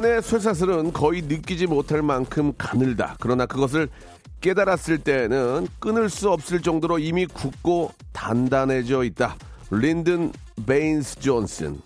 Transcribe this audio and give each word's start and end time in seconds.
습관의 0.00 0.22
쇠사슬은 0.22 0.92
거의 0.92 1.22
느끼지 1.22 1.66
못할 1.66 2.02
만큼 2.02 2.52
가늘다. 2.56 3.16
그러나 3.20 3.46
그것을 3.46 3.88
깨달았을 4.40 4.98
때는 4.98 5.68
끊을 5.78 6.08
수 6.08 6.30
없을 6.30 6.62
정도로 6.62 6.98
이미 6.98 7.26
굳고 7.26 7.92
단단해져 8.12 9.04
있다. 9.04 9.36
린든 9.70 10.32
베인스 10.66 11.20
존슨. 11.20 11.80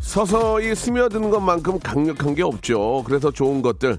서서히 0.00 0.74
스며드는 0.74 1.30
것만큼 1.30 1.78
강력한 1.80 2.34
게 2.34 2.42
없죠. 2.42 3.02
그래서 3.06 3.30
좋은 3.30 3.62
것들. 3.62 3.98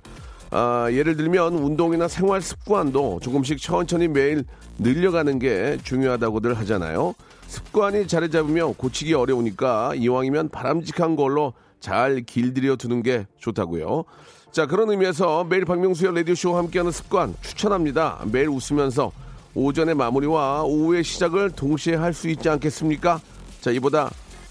아, 0.51 0.87
예를 0.91 1.17
들면 1.17 1.55
운동이나 1.55 2.07
생활 2.07 2.41
습관도 2.41 3.19
조금씩 3.21 3.59
천천히 3.59 4.07
매일 4.07 4.45
늘려가는 4.77 5.39
게 5.39 5.77
중요하다고들 5.83 6.53
하잖아요. 6.59 7.15
습관이 7.47 8.07
자리 8.07 8.29
잡으면 8.29 8.73
고치기 8.73 9.13
어려우니까 9.13 9.95
이왕이면 9.95 10.49
바람직한 10.49 11.15
걸로 11.15 11.53
잘 11.79 12.21
길들여 12.21 12.77
두는 12.77 13.03
게 13.03 13.27
좋다고요. 13.39 14.03
자, 14.51 14.65
그런 14.65 14.89
의미에서 14.89 15.43
매일 15.43 15.65
박명수의 15.65 16.15
라디오쇼와 16.15 16.59
함께하는 16.59 16.91
습관 16.91 17.35
추천합니다. 17.41 18.23
매일 18.31 18.49
웃으면서 18.49 19.11
오전의 19.53 19.95
마무리와 19.95 20.63
오후의 20.63 21.03
시작을 21.03 21.51
동시에 21.51 21.95
할 21.95 22.13
수 22.13 22.29
있지 22.29 22.49
않겠습니까? 22.49 23.19
자, 23.61 23.71
이보다 23.71 24.09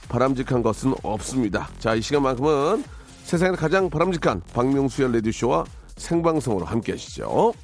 바람직한 0.08 0.62
것은 0.62 0.94
없습니다. 1.02 1.68
자, 1.78 1.94
이 1.94 2.02
시간만큼은 2.02 2.84
세상에서 3.24 3.56
가장 3.56 3.88
바람직한 3.88 4.42
박명수의 4.52 5.12
라디오쇼와 5.14 5.64
생방송으로 5.96 6.66
함께 6.66 6.92
하시죠. 6.92 7.54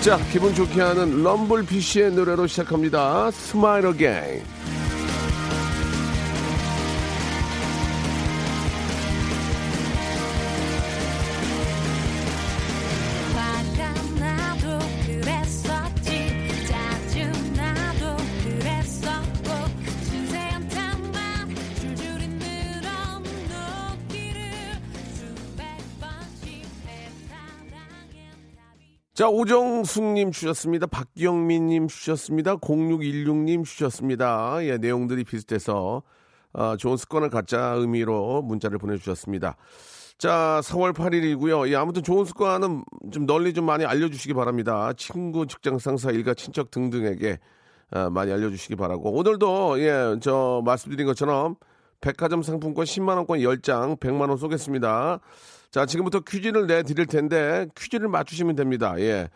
자, 0.00 0.16
기분 0.30 0.54
좋게 0.54 0.80
하는 0.80 1.24
럼블피쉬의 1.24 2.12
노래로 2.12 2.46
시작합니다. 2.46 3.30
스마일 3.32 3.86
어게인. 3.86 4.42
자, 29.18 29.28
오정숙님 29.28 30.30
주셨습니다. 30.30 30.86
박경민님 30.86 31.88
주셨습니다. 31.88 32.54
0616님 32.54 33.64
주셨습니다. 33.64 34.58
예, 34.60 34.78
내용들이 34.78 35.24
비슷해서, 35.24 36.04
아, 36.52 36.76
좋은 36.78 36.96
습관을 36.96 37.28
갖자 37.28 37.72
의미로 37.78 38.42
문자를 38.42 38.78
보내주셨습니다. 38.78 39.56
자, 40.18 40.60
4월 40.62 40.92
8일이고요. 40.94 41.68
예, 41.68 41.74
아무튼 41.74 42.04
좋은 42.04 42.24
습관은 42.26 42.84
좀 43.10 43.26
널리 43.26 43.54
좀 43.54 43.64
많이 43.64 43.84
알려주시기 43.84 44.34
바랍니다. 44.34 44.92
친구, 44.96 45.48
직장 45.48 45.80
상사, 45.80 46.12
일가, 46.12 46.34
친척 46.34 46.70
등등에게 46.70 47.40
아, 47.90 48.10
많이 48.10 48.30
알려주시기 48.30 48.76
바라고. 48.76 49.10
오늘도, 49.10 49.80
예, 49.80 50.14
저, 50.20 50.62
말씀드린 50.64 51.08
것처럼 51.08 51.56
백화점 52.00 52.44
상품권 52.44 52.84
10만원권 52.84 53.40
10장 53.40 53.98
100만원 53.98 54.38
쏘겠습니다. 54.38 55.18
자, 55.70 55.84
지금부터 55.84 56.20
퀴즈를 56.20 56.66
내드릴 56.66 57.06
텐데 57.06 57.66
퀴즈를 57.76 58.08
맞추시면 58.08 58.56
됩니다. 58.56 58.94
예. 58.98 59.28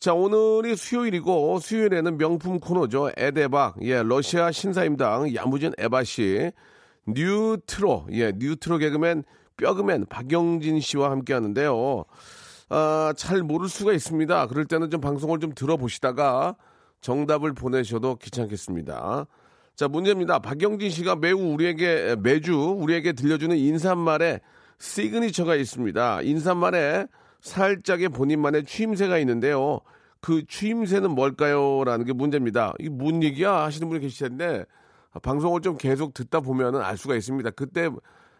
자, 0.00 0.14
오늘이 0.14 0.76
수요일이고 0.76 1.58
수요일에는 1.60 2.16
명품 2.16 2.58
코너죠. 2.58 3.10
에데박. 3.16 3.76
예, 3.82 4.02
러시아 4.02 4.50
신사임당 4.50 5.34
야무진 5.34 5.72
에바 5.78 6.04
씨. 6.04 6.52
뉴트로. 7.06 8.08
예, 8.12 8.32
뉴트로 8.34 8.78
개그맨 8.78 9.24
뼈그맨 9.56 10.06
박영진 10.06 10.80
씨와 10.80 11.10
함께 11.10 11.34
하는데요. 11.34 12.04
아, 12.70 13.12
잘 13.16 13.42
모를 13.42 13.68
수가 13.68 13.92
있습니다. 13.92 14.46
그럴 14.46 14.64
때는 14.64 14.90
좀 14.90 15.00
방송을 15.00 15.38
좀 15.38 15.54
들어보시다가 15.54 16.56
정답을 17.02 17.52
보내셔도 17.52 18.16
귀찮겠습니다. 18.16 19.26
자, 19.76 19.88
문제입니다. 19.88 20.38
박영진 20.38 20.88
씨가 20.88 21.16
매우 21.16 21.52
우리에게, 21.52 22.16
매주 22.20 22.54
우리에게 22.54 23.12
들려주는 23.12 23.54
인사말에 23.56 24.40
시그니처가 24.84 25.54
있습니다. 25.56 26.22
인사말에 26.22 27.06
살짝의 27.40 28.10
본인만의 28.10 28.64
추임새가 28.64 29.18
있는데요. 29.18 29.80
그 30.20 30.44
추임새는 30.46 31.10
뭘까요? 31.10 31.84
라는 31.84 32.04
게 32.04 32.12
문제입니다. 32.12 32.74
이게 32.78 32.90
뭔 32.90 33.22
얘기야? 33.22 33.52
하시는 33.64 33.88
분이 33.88 34.00
계실 34.00 34.28
텐데, 34.28 34.64
아, 35.12 35.18
방송을 35.18 35.62
좀 35.62 35.76
계속 35.76 36.12
듣다 36.14 36.40
보면은 36.40 36.80
알 36.80 36.96
수가 36.96 37.14
있습니다. 37.16 37.50
그때, 37.50 37.90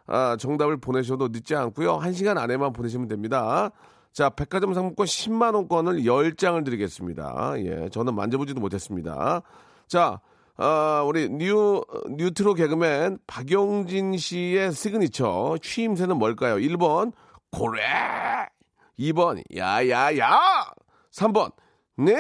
아, 0.07 0.37
정답을 0.39 0.79
보내셔도 0.79 1.29
늦지 1.29 1.55
않고요. 1.55 1.97
한 1.97 2.13
시간 2.13 2.37
안에만 2.37 2.73
보내시면 2.73 3.09
됩니다. 3.09 3.71
자, 4.13 4.29
백화점 4.31 4.75
상품권 4.75 5.07
10만원권을 5.07 6.05
10장을 6.05 6.63
드리겠습니다. 6.65 7.55
예, 7.59 7.89
저는 7.91 8.15
만져보지도 8.15 8.61
못했습니다. 8.61 9.43
자, 9.87 10.21
아, 10.57 11.03
우리 11.05 11.29
뉴, 11.31 11.83
뉴트로 12.11 12.55
개그맨 12.55 13.19
박용진 13.27 14.17
씨의 14.17 14.73
시그니처 14.73 15.57
추임새는 15.61 16.17
뭘까요? 16.17 16.57
1번, 16.57 17.13
고래. 17.51 17.83
2번, 18.99 19.43
야야야. 19.57 20.39
3번, 21.11 21.53
네, 21.97 22.15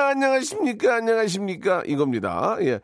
안녕하십니까, 0.00 0.96
안녕하십니까. 0.96 1.82
이겁니다. 1.86 2.56
예. 2.60 2.80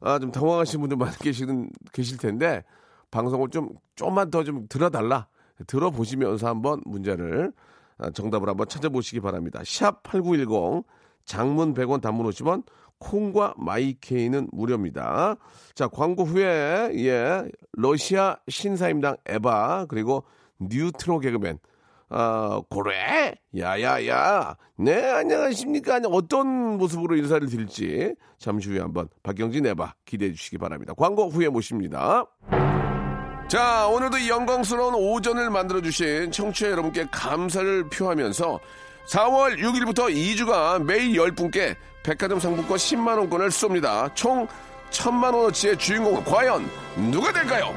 아, 0.00 0.18
좀 0.18 0.32
당황하신 0.32 0.80
분들 0.80 0.96
많이 0.96 1.14
계시는, 1.18 1.70
계실 1.92 2.16
텐데, 2.16 2.64
방송을 3.10 3.50
좀, 3.50 3.68
좀만 3.96 4.30
더 4.30 4.42
좀 4.42 4.66
들어달라. 4.68 5.28
들어보시면서 5.66 6.48
한번 6.48 6.80
문제를, 6.86 7.52
아, 7.98 8.10
정답을 8.10 8.48
한번 8.48 8.66
찾아보시기 8.66 9.20
바랍니다. 9.20 9.60
샵 9.66 10.02
8910, 10.02 10.84
장문 11.26 11.74
100원, 11.74 12.00
단문 12.00 12.26
50원, 12.30 12.64
콩과 13.00 13.54
마이케이는 13.56 14.48
무료입니다. 14.52 15.36
자, 15.74 15.88
광고 15.88 16.24
후에, 16.24 16.92
예, 16.94 17.44
러시아 17.72 18.36
신사임당 18.48 19.16
에바, 19.26 19.86
그리고 19.88 20.24
뉴트로 20.60 21.18
개그맨, 21.18 21.58
아, 22.10 22.60
고래? 22.68 23.34
야야야. 23.56 24.56
네, 24.76 25.10
안녕하십니까. 25.10 26.00
어떤 26.10 26.76
모습으로 26.76 27.16
인사를 27.16 27.48
드릴지 27.48 28.14
잠시 28.38 28.68
후에 28.68 28.80
한번 28.80 29.08
박경진 29.22 29.64
에바 29.66 29.94
기대해 30.04 30.32
주시기 30.32 30.58
바랍니다. 30.58 30.92
광고 30.96 31.28
후에 31.28 31.48
모십니다. 31.48 32.24
자, 33.48 33.88
오늘도 33.88 34.28
영광스러운 34.28 34.94
오전을 34.94 35.50
만들어 35.50 35.80
주신 35.80 36.30
청취자 36.30 36.70
여러분께 36.70 37.06
감사를 37.12 37.88
표하면서 37.90 38.60
4월 39.08 39.58
6일부터 39.58 40.12
2주간 40.12 40.84
매일 40.84 41.12
10분께 41.12 41.76
백화점 42.02 42.40
상품권 42.40 42.76
10만 42.76 43.18
원권을 43.18 43.48
쏩니다. 43.48 44.14
총 44.14 44.48
1000만 44.90 45.34
원어치의 45.34 45.78
주인공은 45.78 46.24
과연 46.24 46.68
누가 47.10 47.32
될까요? 47.32 47.74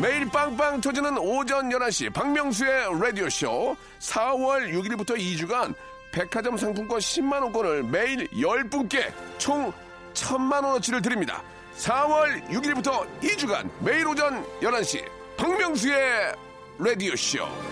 매일 0.00 0.28
빵빵 0.28 0.80
터지는 0.80 1.16
오전 1.18 1.68
11시 1.70 2.12
박명수의 2.12 3.00
라디오쇼 3.00 3.76
4월 4.00 4.72
6일부터 4.72 5.16
2주간 5.16 5.74
백화점 6.12 6.56
상품권 6.56 6.98
10만 6.98 7.42
원권을 7.42 7.84
매일 7.84 8.26
10분께 8.28 9.12
총 9.38 9.72
1000만 10.12 10.64
원어치를 10.64 11.00
드립니다. 11.00 11.42
4월 11.76 12.44
6일부터 12.48 13.06
2주간 13.22 13.70
매일 13.80 14.06
오전 14.06 14.44
11시 14.60 15.04
박명수의 15.36 16.34
라디오쇼 16.78 17.71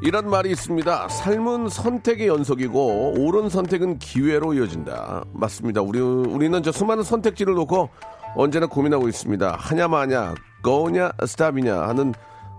이런 0.00 0.30
말이 0.30 0.50
있습니다. 0.50 1.08
삶은 1.08 1.68
선택의 1.68 2.28
연속이고 2.28 3.14
옳은 3.18 3.48
선택은 3.48 3.98
기회로 3.98 4.54
이어진다. 4.54 5.24
맞습니다. 5.32 5.80
우리 5.82 5.98
우리는 5.98 6.62
저 6.62 6.70
수많은 6.70 7.02
선택지를 7.02 7.54
놓고 7.54 7.88
언제나 8.36 8.66
고민하고 8.66 9.08
있습니다. 9.08 9.56
하냐 9.58 9.88
마냐, 9.88 10.34
고냐 10.62 11.10
스탑이냐 11.26 11.80
하는 11.88 12.14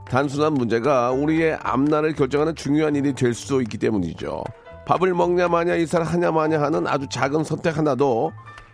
단순한 0.09 0.53
문제가 0.55 1.11
우리의 1.11 1.57
앞날을 1.61 2.13
결정하는 2.13 2.55
중요한 2.55 2.95
일이 2.95 3.13
될 3.13 3.33
수 3.33 3.61
있기 3.61 3.77
때문이죠. 3.77 4.43
밥을 4.85 5.13
먹냐 5.13 5.47
마냐 5.47 5.75
이살 5.75 6.03
하냐 6.03 6.31
마냐 6.31 6.59
하는 6.61 6.87
아주 6.87 7.07
작은 7.09 7.43
선택 7.45 7.77
하나도 7.77 8.33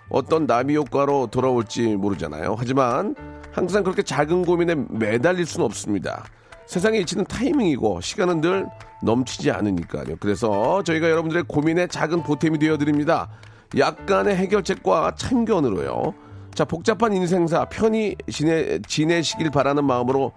어떤 0.10 0.48
나비 0.48 0.76
효과로 0.76 1.28
돌아올지 1.28 1.96
모르잖아요. 1.98 2.56
하지만 2.58 3.16
항상 3.52 3.84
그렇게 3.84 4.02
작은 4.02 4.44
고민에 4.46 4.76
매달릴 4.90 5.46
수는 5.46 5.66
없습니다. 5.66 6.24
세상의 6.68 7.02
이치는 7.02 7.26
타이밍이고 7.26 8.02
시간은 8.02 8.42
늘 8.42 8.68
넘치지 9.04 9.52
않으니까요. 9.52 10.18
그래서 10.20 10.84
저희가 10.84 11.10
여러분들의 11.10 11.44
고민에 11.48 11.88
작은 11.88 12.24
보탬이 12.24 12.58
되어드립니다. 12.58 13.30
약간의 13.78 14.36
해결책과 14.36 15.16
참견으로요. 15.16 16.14
자, 16.54 16.66
복잡한 16.66 17.14
인생사 17.14 17.66
편히 17.66 18.16
지내, 18.32 18.80
지내시길 18.88 19.52
바라는 19.52 19.86
마음으로 19.86 20.32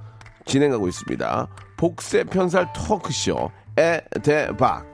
진행하고 0.44 0.88
있습니다. 0.88 1.48
복세 1.76 2.24
편살 2.24 2.72
토크쇼 2.72 3.50
에대박. 3.76 4.84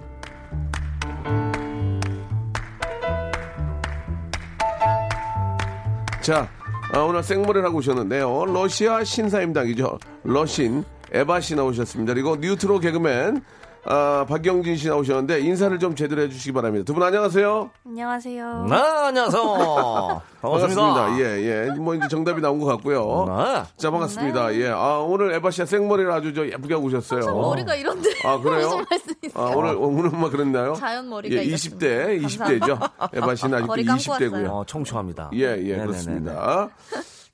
자, 6.21 6.49
아, 6.93 6.99
오늘 7.01 7.23
생머리를 7.23 7.65
하고 7.67 7.79
오셨는데요. 7.79 8.47
러시아 8.47 9.03
신사임당이죠. 9.03 9.99
러신 10.25 10.85
에바 11.15 11.41
씨 11.41 11.55
나오셨습니다. 11.55 12.13
그리고 12.13 12.37
뉴트로 12.37 12.81
개그맨 12.81 13.41
아, 13.87 14.25
박경진 14.27 14.77
씨 14.79 14.89
나오셨는데 14.89 15.41
인사를 15.41 15.79
좀 15.79 15.95
제대로 15.95 16.23
해주시기 16.23 16.53
바랍니다. 16.53 16.85
두 16.87 16.95
분 16.95 17.03
안녕하세요. 17.03 17.71
안녕하세요. 17.87 18.67
네, 18.71 18.75
안녕하세요. 18.77 20.23
반갑습니다. 20.41 21.19
예, 21.19 21.25
예. 21.69 21.71
뭐 21.79 21.95
이제 21.95 22.09
정답이 22.09 22.41
나온 22.41 22.59
것 22.61 22.65
같고요. 22.67 23.27
네. 23.29 23.63
자, 23.77 23.91
반갑습니다. 23.91 24.55
예. 24.55 24.71
아, 24.71 24.97
오늘 25.07 25.35
에바 25.35 25.51
씨가 25.51 25.67
생머리를 25.67 26.11
아주 26.11 26.33
저 26.33 26.47
예쁘게 26.47 26.73
하고 26.75 26.87
오셨어요. 26.87 27.21
머리가 27.37 27.75
이런데 27.75 28.09
아, 28.25 28.39
그래요? 28.39 28.69
무슨 28.71 28.85
말씀이세요? 28.91 29.33
아, 29.45 29.53
오늘, 29.55 29.77
오늘만 29.77 30.31
그랬나요? 30.31 30.73
자연 30.75 31.11
머리가 31.11 31.37
예, 31.37 31.45
이렇습니다. 31.45 31.87
20대, 31.87 32.23
20대죠. 32.25 32.91
에바 33.13 33.35
씨는 33.35 33.55
아직도 33.55 33.67
머리 33.71 33.85
감고 33.85 34.03
20대고요. 34.03 34.33
왔어요. 34.33 34.49
어, 34.51 34.65
청초합니다. 34.67 35.31
예, 35.35 35.41
예, 35.41 35.47
네네네네. 35.57 35.85
그렇습니다. 35.85 36.69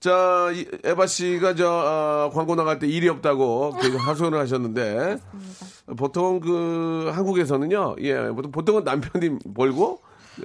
자, 0.01 0.51
이 0.55 0.67
에바 0.83 1.07
씨가 1.07 1.55
저 1.55 1.69
어, 1.69 2.31
광고 2.33 2.55
나갈 2.55 2.79
때 2.79 2.87
일이 2.87 3.07
없다고 3.09 3.77
계속 3.81 3.99
하소연을 3.99 4.39
하셨는데 4.39 5.19
보통 5.99 6.41
그 6.41 7.11
한국에서는요, 7.13 7.97
예, 8.01 8.29
보통 8.31 8.51
보통은 8.51 8.85
남편이 8.85 9.39
벌고 9.55 10.01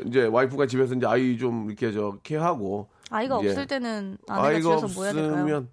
이제 0.07 0.25
와이프가 0.25 0.67
집에서 0.67 0.95
이제 0.95 1.05
아이 1.05 1.37
좀 1.37 1.67
이렇게 1.67 1.93
저 1.93 2.17
케어하고 2.21 2.89
아이가 3.09 3.39
예. 3.43 3.49
없을 3.49 3.65
때는 3.65 4.17
아이가 4.27 4.77
집에서 4.77 4.93
뭐 4.93 5.05
해야 5.05 5.13
될까요? 5.13 5.65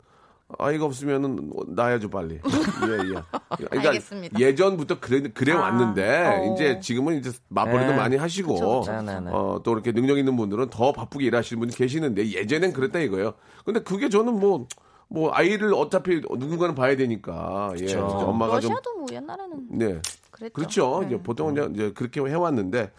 아이가 0.59 0.85
없으면은 0.85 1.51
낳아야죠 1.69 2.11
빨리. 2.11 2.35
예, 2.45 2.93
예. 3.09 3.23
그러니까 3.57 3.89
알겠습니다. 3.91 4.39
예전부터 4.39 5.01
그래 5.01 5.23
그래 5.35 5.53
아, 5.53 5.61
왔는데 5.61 6.27
어. 6.27 6.55
이제 6.55 6.81
지금은 6.81 7.19
이제 7.19 7.31
맞벌이도 7.49 7.91
네. 7.93 7.97
많이 7.97 8.17
하시고 8.17 8.55
그쵸, 8.55 8.81
그쵸. 8.81 8.93
네, 8.93 9.03
네, 9.03 9.21
네. 9.21 9.31
어, 9.33 9.61
또 9.63 9.73
이렇게 9.73 9.93
능력 9.93 10.19
있는 10.19 10.37
분들은 10.37 10.71
더 10.71 10.93
바쁘게 10.93 11.27
일하시는 11.27 11.61
분이 11.61 11.75
계시는데 11.75 12.33
예전엔 12.33 12.73
그랬다 12.73 13.01
이거예요. 13.01 13.35
근데 13.65 13.81
그게 13.81 14.09
저는 14.09 14.39
뭐뭐 14.39 15.33
아이를 15.33 15.75
어차피 15.75 16.21
누군가는 16.21 16.75
봐야 16.75 16.97
되니까 16.97 17.73
예, 17.75 17.87
진짜 17.87 18.05
엄마가 18.05 18.61
좀 18.61 18.71
러시아도 18.71 18.99
뭐 18.99 19.07
옛날에는 19.11 19.67
네. 19.71 20.01
그랬죠. 20.33 20.53
그렇죠. 20.53 21.01
네. 21.03 21.07
이제 21.07 21.23
보통은 21.23 21.75
이제 21.75 21.93
그렇게 21.93 22.21
해왔는데, 22.21 22.91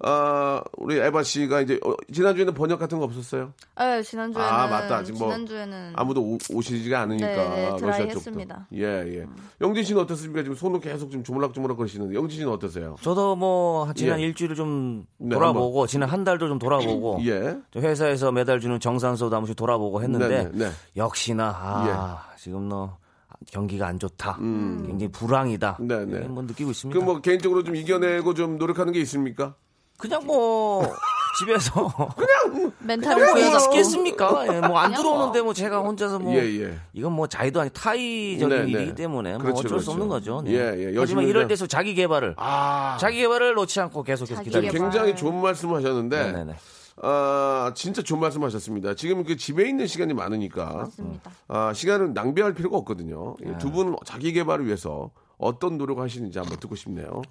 아, 0.00 0.62
우리 0.76 0.96
에바 0.96 1.24
씨가 1.24 1.60
이제, 1.60 1.80
어, 1.84 1.92
지난주에는 2.12 2.54
번역 2.54 2.78
같은 2.78 2.98
거 2.98 3.04
없었어요? 3.04 3.52
네, 3.76 4.00
지난주에는 4.02 4.48
아, 4.48 4.68
맞다. 4.68 5.02
지금 5.02 5.18
뭐 5.18 5.28
지난주에는 5.28 5.92
아무도 5.96 6.22
오, 6.22 6.38
오시지가 6.52 7.00
않으니까. 7.00 7.26
네, 7.26 7.70
네, 7.70 7.76
러시아 7.80 8.08
쪽도. 8.08 8.40
예, 8.74 8.84
예. 8.84 9.26
영진 9.60 9.82
씨는 9.82 10.02
어떻습니까? 10.02 10.42
지금 10.42 10.54
손을 10.54 10.78
계속 10.80 11.10
좀 11.10 11.24
조물락조물락 11.24 11.76
거리시는데, 11.76 12.14
영진 12.14 12.38
씨는 12.38 12.52
어떠세요? 12.52 12.94
저도 13.00 13.34
뭐 13.34 13.92
지난 13.94 14.20
예. 14.20 14.24
일주일을 14.26 14.54
좀 14.54 15.04
네, 15.16 15.34
돌아보고 15.34 15.88
지난 15.88 16.08
한 16.08 16.22
달도 16.22 16.46
좀 16.46 16.60
돌아보고 16.60 17.18
예. 17.26 17.56
저 17.72 17.80
회사에서 17.80 18.30
매달 18.30 18.60
주는 18.60 18.78
정산서도 18.78 19.34
한 19.34 19.42
번씩 19.42 19.56
돌아보고 19.56 20.02
했는데 20.02 20.28
네, 20.28 20.44
네, 20.44 20.50
네. 20.66 20.70
역시나 20.96 21.48
아, 21.48 22.22
지금 22.36 22.68
너 22.68 22.98
경기가 23.50 23.86
안 23.86 23.98
좋다. 23.98 24.36
굉장히 24.38 25.08
불황이다. 25.08 25.78
음. 25.80 25.88
네, 25.88 26.04
네. 26.04 26.20
뭐 26.28 26.42
느끼고 26.42 26.70
있습니다. 26.70 27.00
그뭐 27.00 27.20
개인적으로 27.20 27.64
좀 27.64 27.74
이겨내고 27.74 28.34
좀 28.34 28.58
노력하는 28.58 28.92
게 28.92 29.00
있습니까? 29.00 29.54
그냥 29.98 30.24
뭐 30.24 30.88
집에서 31.40 31.92
멘탈을 32.78 33.24
뭐 33.24 33.34
구해서 33.34 33.64
있겠습니까? 33.66 34.44
예, 34.46 34.60
뭐안 34.60 34.90
그냥 34.90 35.02
들어오는데 35.02 35.42
뭐 35.42 35.52
제가 35.52 35.80
혼자서 35.80 36.20
뭐 36.20 36.32
예, 36.34 36.38
예. 36.62 36.78
이건 36.92 37.12
뭐 37.12 37.26
자의도 37.26 37.60
아니 37.60 37.70
타의적인 37.70 38.48
네, 38.48 38.64
네. 38.64 38.70
일이기 38.70 38.94
때문에 38.94 39.32
뭐 39.32 39.42
그렇죠, 39.42 39.58
어쩔 39.58 39.68
그렇죠. 39.70 39.84
수 39.84 39.90
없는 39.90 40.08
거죠. 40.08 40.40
네. 40.42 40.52
예, 40.52 40.92
예. 40.92 40.94
하지만 40.96 41.24
이럴 41.24 41.34
그냥- 41.42 41.48
때서 41.48 41.66
자기 41.66 41.94
개발을 41.94 42.34
아. 42.38 42.96
자기 43.00 43.18
개발을 43.18 43.54
놓지 43.54 43.80
않고 43.80 44.04
계속해서 44.04 44.42
기다리고 44.42 44.72
개발. 44.72 44.90
굉장히 44.90 45.16
좋은 45.16 45.34
말씀을 45.40 45.76
하셨는데, 45.78 46.24
네네네. 46.32 46.54
아, 47.02 47.72
진짜 47.74 48.00
좋은 48.02 48.20
말씀 48.20 48.42
하셨습니다. 48.44 48.94
지금 48.94 49.24
그 49.24 49.36
집에 49.36 49.68
있는 49.68 49.86
시간이 49.88 50.14
많으니까. 50.14 50.64
맞습니다. 50.74 51.30
아, 51.48 51.72
시간을 51.72 52.14
낭비할 52.14 52.54
필요가 52.54 52.76
없거든요. 52.78 53.34
네. 53.40 53.58
두분 53.58 53.96
자기 54.04 54.32
개발을 54.32 54.66
위해서 54.66 55.10
어떤 55.38 55.78
노력을 55.78 56.02
하시는지 56.02 56.38
한번 56.38 56.58
듣고 56.58 56.74
싶네요. 56.74 57.22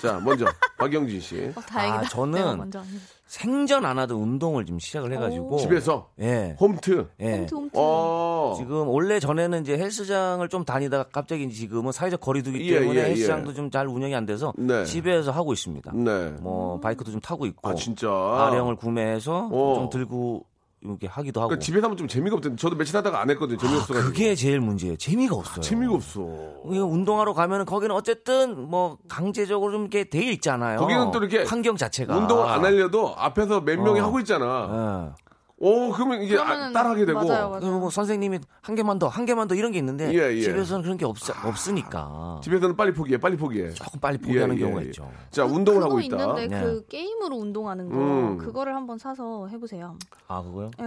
자, 0.00 0.18
먼저 0.24 0.46
박영진 0.78 1.20
씨. 1.20 1.52
어, 1.54 1.60
다행이다. 1.60 2.00
아, 2.00 2.04
저는 2.08 2.42
아니네. 2.62 2.84
생전 3.26 3.84
안 3.86 3.96
하던 3.98 4.16
운동을 4.16 4.64
지금 4.66 4.80
시작을 4.80 5.12
해가지고 5.12 5.58
집에서 5.58 6.08
예. 6.20 6.56
홈트. 6.58 7.08
예. 7.20 7.36
홈트 7.38 7.54
홈트. 7.54 7.70
어. 7.76 8.54
지금 8.58 8.88
원래 8.88 9.20
전에는 9.20 9.60
이제 9.60 9.78
헬스장을 9.78 10.48
좀 10.48 10.64
다니다가 10.64 11.04
갑자기 11.12 11.48
지금은 11.52 11.92
사회적 11.92 12.20
거리두기 12.20 12.68
예, 12.72 12.80
때문에 12.80 12.98
예, 12.98 13.04
예. 13.04 13.08
헬스장도 13.10 13.54
좀 13.54 13.70
잘 13.70 13.86
운영이 13.86 14.16
안 14.16 14.26
돼서 14.26 14.52
네. 14.56 14.84
집에서 14.84 15.30
하고 15.30 15.52
있습니다. 15.52 15.92
네. 15.94 16.30
뭐 16.40 16.80
바이크도 16.80 17.12
좀 17.12 17.20
타고 17.20 17.46
있고 17.46 17.68
아, 17.68 17.74
진짜. 17.76 18.08
아령을 18.10 18.74
구매해서 18.74 19.48
어. 19.52 19.74
좀 19.76 19.90
들고 19.90 20.44
이렇게 20.82 21.06
하기도 21.06 21.40
하고. 21.40 21.48
그러니까 21.48 21.64
집에서 21.64 21.86
하면 21.86 21.96
좀 21.96 22.08
재미가 22.08 22.36
없던데. 22.36 22.56
저도 22.60 22.76
며칠 22.76 22.96
하다가 22.96 23.20
안 23.20 23.30
했거든요. 23.30 23.58
재미없어 23.58 23.92
가지고. 23.92 24.00
아, 24.00 24.12
그게 24.12 24.34
제일 24.34 24.60
문제예요. 24.60 24.96
재미가 24.96 25.36
없어요. 25.36 25.60
재미가 25.60 25.92
없어. 25.92 26.20
운동하러 26.64 27.34
가면은 27.34 27.66
거기는 27.66 27.94
어쨌든 27.94 28.68
뭐 28.68 28.96
강제적으로 29.08 29.72
좀 29.72 29.82
이렇게 29.82 30.04
돼 30.08 30.20
있잖아요. 30.32 30.78
거기는 30.78 31.10
또 31.10 31.18
이렇게 31.18 31.44
환경 31.44 31.76
자체가 31.76 32.16
운동을 32.16 32.48
안 32.48 32.64
하려도 32.64 33.14
앞에서 33.16 33.60
몇 33.60 33.78
명이 33.78 34.00
어. 34.00 34.04
하고 34.04 34.18
있잖아. 34.20 35.14
예. 35.16 35.29
오, 35.62 35.92
그러면 35.92 36.22
이게 36.22 36.38
아, 36.38 36.44
그러면은 36.44 36.72
따라하게 36.72 37.04
되고. 37.04 37.22
맞아요, 37.22 37.50
맞아요. 37.50 37.78
뭐 37.78 37.90
선생님이 37.90 38.40
한 38.62 38.74
개만 38.74 38.98
더, 38.98 39.08
한 39.08 39.26
개만 39.26 39.46
더 39.46 39.54
이런 39.54 39.72
게 39.72 39.78
있는데 39.78 40.10
예, 40.14 40.34
예. 40.34 40.40
집에서는 40.40 40.82
그런 40.82 40.96
게 40.96 41.04
없, 41.04 41.16
없으니까 41.44 42.40
집에서는 42.42 42.76
빨리 42.76 42.94
포기해, 42.94 43.18
빨리 43.18 43.36
포기해. 43.36 43.70
조금 43.72 44.00
빨리 44.00 44.16
포기하는 44.16 44.56
예, 44.56 44.60
예, 44.60 44.64
경우가 44.64 44.82
예. 44.82 44.86
있죠. 44.86 45.10
자, 45.30 45.44
운동을 45.44 45.80
그거 45.82 45.90
하고 45.90 46.00
있다. 46.00 46.16
있는데 46.16 46.46
네. 46.46 46.64
그 46.64 46.86
게임으로 46.86 47.36
운동하는 47.36 47.90
거 47.90 47.96
음. 47.96 48.38
그거를 48.38 48.74
한번 48.74 48.96
사서 48.96 49.48
해보세요. 49.48 49.98
아 50.28 50.42
그거요? 50.42 50.70
예. 50.80 50.84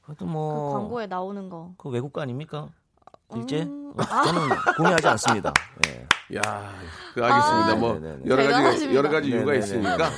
그것도 0.00 0.26
그뭐 0.26 0.72
광고에 0.72 1.06
나오는 1.06 1.50
거. 1.50 1.72
그 1.76 1.90
외국 1.90 2.14
거 2.14 2.22
아닙니까? 2.22 2.68
일제? 3.34 3.62
음, 3.62 3.92
어, 3.96 4.02
저는 4.02 4.48
구매하지 4.76 5.08
않습니다. 5.08 5.52
예. 5.86 6.06
야, 6.34 6.72
그 7.14 7.22
알겠습니다. 7.24 7.72
아, 7.72 7.74
뭐 7.76 7.94
네네네. 7.94 8.22
여러 8.26 8.36
가지 8.36 8.48
대단하십니다. 8.48 8.94
여러 8.94 9.08
가지 9.10 9.28
이유가 9.28 9.52
네네네. 9.52 9.58
있으니까 9.58 10.10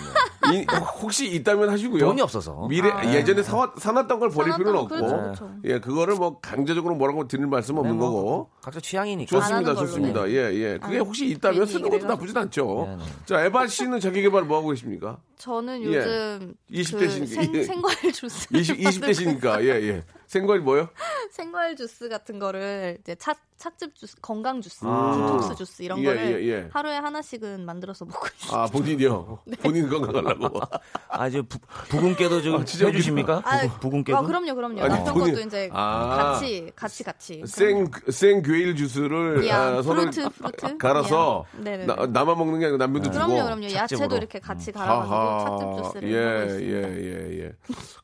이, 0.53 0.67
혹시 1.03 1.35
있다면 1.35 1.71
하시고요. 1.71 2.05
돈이 2.07 2.21
없어서. 2.21 2.69
미래 2.69 2.91
아. 2.91 3.13
예전에 3.13 3.43
사왔, 3.43 3.73
사놨던 3.79 4.21
걸 4.21 4.31
버릴 4.31 4.53
사놨던 4.53 4.59
필요는 4.59 4.75
거, 4.75 4.83
없고 4.85 4.95
그렇죠, 4.95 5.17
그렇죠. 5.17 5.55
예 5.65 5.81
그거를 5.81 6.15
뭐 6.17 6.39
강제적으로 6.41 6.95
뭐라고 6.95 7.27
드릴 7.27 7.47
말씀 7.47 7.75
은 7.77 7.81
없는 7.81 7.95
네, 7.95 7.99
뭐 7.99 8.11
거고 8.11 8.51
각자 8.61 8.79
취향이니까. 8.81 9.29
좋습니다 9.41 9.75
좋습니다 9.75 10.25
네. 10.27 10.33
예예 10.33 10.79
그게 10.79 10.99
아, 10.99 11.01
혹시 11.01 11.27
있다면 11.29 11.67
쓰는 11.67 11.89
것도 11.89 12.07
나쁘진 12.07 12.37
않죠 12.37 12.85
네, 12.89 12.97
네. 12.97 13.05
자 13.25 13.45
에바 13.45 13.67
씨는 13.67 14.01
자기 14.01 14.21
개발 14.23 14.43
뭐 14.45 14.59
하고 14.59 14.69
계십니까 14.69 15.19
저는 15.39 15.83
예. 15.83 15.87
요즘 15.87 16.55
20그 16.71 16.99
대시니까 17.01 17.43
생, 17.43 17.55
예. 17.55 17.63
생과일 17.65 18.13
주스. 18.13 18.47
20 18.55 18.79
20대시니까 18.79 19.65
예예 19.65 20.05
생과일 20.27 20.61
뭐요 20.61 20.89
생과일 21.33 21.77
주스 21.77 22.09
같은 22.09 22.39
거를 22.39 22.99
이제 23.01 23.15
차, 23.17 23.35
착즙 23.57 23.95
주스, 23.95 24.17
건강 24.21 24.61
주스, 24.61 24.85
아. 24.85 25.15
디톡스 25.15 25.55
주스 25.57 25.83
이런 25.83 25.99
예, 26.01 26.04
거를 26.05 26.43
예, 26.45 26.49
예. 26.49 26.69
하루에 26.73 26.97
하나씩은 26.97 27.65
만들어서 27.65 28.05
먹고 28.05 28.27
있어요. 28.39 28.61
아, 28.61 28.67
본인이요? 28.67 29.39
네. 29.47 29.57
본인 29.57 29.89
건강하려고. 29.89 30.61
아, 31.09 31.29
부, 31.29 31.59
부군께도 31.89 32.43
좀 32.43 32.61
아, 32.61 32.65
진짜 32.65 32.87
해주십니까? 32.87 33.41
부군, 33.41 33.69
부군께도? 33.81 34.19
아, 34.19 34.23
그럼요, 34.23 34.55
그럼요. 34.55 34.81
아니, 34.83 34.89
남편 34.95 35.15
본인- 35.15 35.35
것도 35.35 35.47
이제 35.47 35.71
아. 35.73 36.17
같이, 36.17 36.71
같이, 36.77 37.05
같이. 37.05 37.43
생, 37.47 37.91
생 38.11 38.43
과일 38.43 38.77
주스를 38.77 39.47
야, 39.49 39.61
아, 39.79 39.83
서로 39.83 40.01
fruit, 40.03 40.29
fruit. 40.31 40.79
갈아서 40.79 41.45
야. 41.57 41.61
네네네. 41.61 41.87
나, 41.87 42.07
나만 42.07 42.37
먹는 42.39 42.59
게 42.61 42.67
아니고 42.67 42.79
남편도 42.79 43.11
주고. 43.11 43.27
그럼요, 43.27 43.45
그럼요. 43.45 43.73
야채도. 43.73 44.17
이렇게 44.17 44.39
같이 44.39 44.71
갈아가지고 44.73 45.15
아하, 45.15 45.45
착즙 45.45 45.85
주스를 45.85 46.13
예, 46.13 46.25
하고 46.25 46.45
있습니다. 46.45 46.89
예, 46.89 47.05
예, 47.05 47.45
예. 47.45 47.53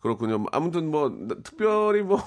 그렇군요. 0.00 0.44
아무튼 0.52 0.90
뭐 0.90 1.08
나- 1.10 1.34
특별히 1.42 2.02
뭐 2.02 2.20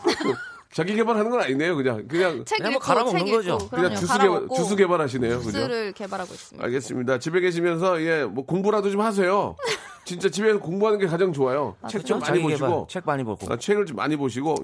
자기 0.74 0.96
개발하는 0.96 1.30
건 1.30 1.39
아니네요. 1.42 1.75
그냥 1.75 2.08
그냥 2.08 2.44
책 2.46 2.58
그냥 2.58 2.72
읽고, 2.74 2.80
뭐 2.80 2.80
갈아먹는 2.80 3.25
책 3.25 3.32
거죠. 3.36 3.53
읽고, 3.56 3.68
그냥 3.70 3.84
그럼요. 3.94 3.96
주스 3.96 4.18
개발 4.20 4.48
주스 4.56 4.75
개발하시네요. 4.75 5.38
그죠? 5.39 5.51
주스를 5.51 5.92
개발하고 5.94 6.34
있습니다. 6.34 6.65
알겠습니다. 6.65 7.20
집에 7.20 7.39
계시면서 7.42 8.01
예, 8.01 8.24
뭐 8.24 8.46
공부라도 8.46 8.89
좀 8.92 9.01
하세요. 9.01 9.56
진짜 10.06 10.27
집에서 10.27 10.60
공부하는 10.60 11.00
게 11.00 11.08
가장 11.08 11.32
좋아요. 11.32 11.77
책 11.89 12.03
좀 12.06 12.20
많이 12.20 12.39
개발, 12.39 12.51
보시고 12.51 12.88
책 12.89 13.03
많이 13.06 13.24
보고. 13.24 13.53
아, 13.53 13.58
책을 13.58 13.86
좀 13.86 13.96
많이 13.96 14.18
보시고 14.18 14.56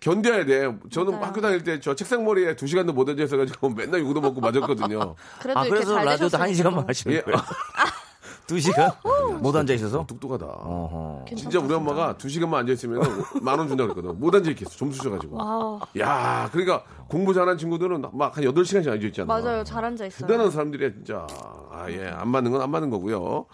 견뎌야 0.00 0.44
돼. 0.44 0.72
저는 0.92 1.12
맞아요. 1.12 1.24
학교 1.26 1.40
다닐 1.40 1.64
때 1.64 1.80
저 1.80 1.94
책상 1.96 2.24
머리에 2.24 2.54
두 2.54 2.66
시간도 2.68 2.92
못 2.92 3.08
앉아서 3.08 3.36
가지고 3.36 3.70
맨날 3.70 4.00
욕도 4.02 4.20
먹고 4.20 4.40
맞았거든요. 4.40 5.16
그래도 5.42 5.58
아, 5.58 5.64
이렇게 5.66 5.70
그래서 5.80 5.94
잘 5.94 6.04
라디오도 6.04 6.38
한 6.38 6.54
시간만. 6.54 6.84
하시는 6.88 7.24
거예요? 7.24 7.36
두 8.46 8.60
시간? 8.60 8.90
못 9.40 9.56
앉아 9.56 9.72
있어서? 9.74 10.04
똑똑하다. 10.06 10.44
어허. 10.46 11.24
진짜 11.36 11.58
우리 11.60 11.72
엄마가 11.72 12.16
두 12.18 12.28
시간만 12.28 12.60
앉아 12.60 12.72
있으면 12.74 13.00
만 13.40 13.58
원 13.58 13.68
준다고 13.68 13.94
그랬거든. 13.94 14.20
못 14.20 14.34
앉아 14.34 14.50
있겠어. 14.50 14.70
점수 14.70 15.02
줘가지고. 15.02 15.38
야, 15.98 16.48
그러니까 16.52 16.82
공부 17.08 17.32
잘하는 17.32 17.56
친구들은 17.56 18.04
막한 18.12 18.44
8시간씩 18.44 18.88
앉아 18.90 19.06
있잖아. 19.06 19.26
맞아요. 19.38 19.64
잘 19.64 19.84
앉아 19.84 20.04
있어요. 20.06 20.26
대단한 20.26 20.50
사람들이야, 20.50 20.92
진짜. 20.92 21.26
아, 21.70 21.86
예. 21.88 22.06
안 22.08 22.28
맞는 22.28 22.50
건 22.52 22.60
안 22.60 22.70
맞는 22.70 22.90
거고요. 22.90 23.46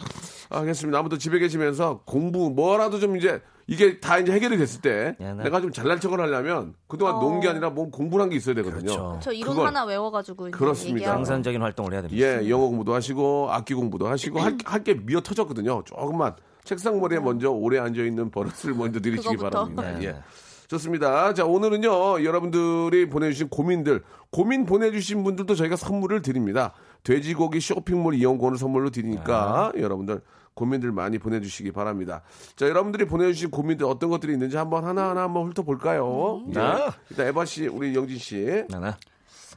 알겠습니다. 0.50 0.99
아무튼 0.99 1.19
집에 1.19 1.38
계시면서 1.38 2.02
공부, 2.04 2.50
뭐라도 2.50 2.99
좀 2.99 3.16
이제, 3.16 3.40
이게 3.69 4.00
다 4.00 4.19
이제 4.19 4.33
해결이 4.33 4.57
됐을 4.59 4.80
때, 4.80 5.14
네, 5.21 5.33
네. 5.33 5.45
내가 5.45 5.61
좀 5.61 5.71
잘난 5.71 6.00
척을 6.00 6.21
하려면, 6.21 6.75
그동안 6.88 7.14
어. 7.14 7.21
논 7.21 7.40
게 7.40 7.49
아니라 7.49 7.71
뭐 7.71 7.88
공부란 7.90 8.28
게 8.30 8.37
있어야 8.37 8.54
되거든요. 8.57 8.83
그렇죠. 8.83 9.19
저 9.23 9.33
이론 9.33 9.50
그걸- 9.54 9.69
하나 9.69 9.85
외워가지고 9.85 10.49
이제 10.49 10.59
그렇습니다. 10.59 11.14
생산적인 11.14 11.62
활동을 11.62 11.92
해야 11.92 12.02
됩니다. 12.02 12.21
예, 12.42 12.49
영어 12.50 12.66
공부도 12.66 12.92
하시고, 12.95 13.49
악기 13.50 13.75
공부도 13.75 14.09
하시고, 14.09 14.40
할, 14.40 14.57
할게 14.64 14.95
미어 15.00 15.21
터졌거든요. 15.21 15.83
조금만. 15.87 16.35
책상 16.64 17.00
머리에 17.00 17.21
먼저 17.21 17.50
오래 17.50 17.78
앉아 17.78 18.02
있는 18.02 18.30
버릇을 18.30 18.75
먼저 18.75 19.00
들이시기. 19.00 19.37
바랍니다. 19.37 19.83
네, 19.83 19.97
예. 20.02 20.12
네. 20.12 20.21
좋습니다. 20.69 21.35
자, 21.35 21.45
오늘은요, 21.47 22.23
여러분들이 22.25 23.09
보내주신 23.09 23.49
고민들, 23.49 24.02
고민 24.30 24.66
보내주신 24.66 25.25
분들도 25.25 25.57
저희가 25.57 25.75
선물을 25.75 26.23
드립니다. 26.23 26.75
돼지고기 27.02 27.61
쇼핑몰 27.61 28.14
이용권을 28.14 28.57
선물로 28.57 28.90
드리니까 28.90 29.73
여러분들 29.76 30.21
고민들 30.61 30.93
많이 30.93 31.19
보내주시기 31.19 31.73
바랍니다. 31.73 32.23
자, 32.55 32.69
여러분들이 32.69 33.07
보내주신 33.07 33.50
고민들 33.50 33.87
어떤 33.87 34.11
것들이 34.11 34.35
있는지 34.35 34.59
한번 34.59 34.85
하나하나 34.85 35.23
한번 35.23 35.49
훑어볼까요? 35.49 36.43
예. 36.49 36.52
네. 36.52 36.90
일단 37.09 37.26
에바 37.29 37.47
씨, 37.47 37.67
우리 37.67 37.95
영진씨. 37.95 38.37
네, 38.69 38.79
네. 38.79 38.90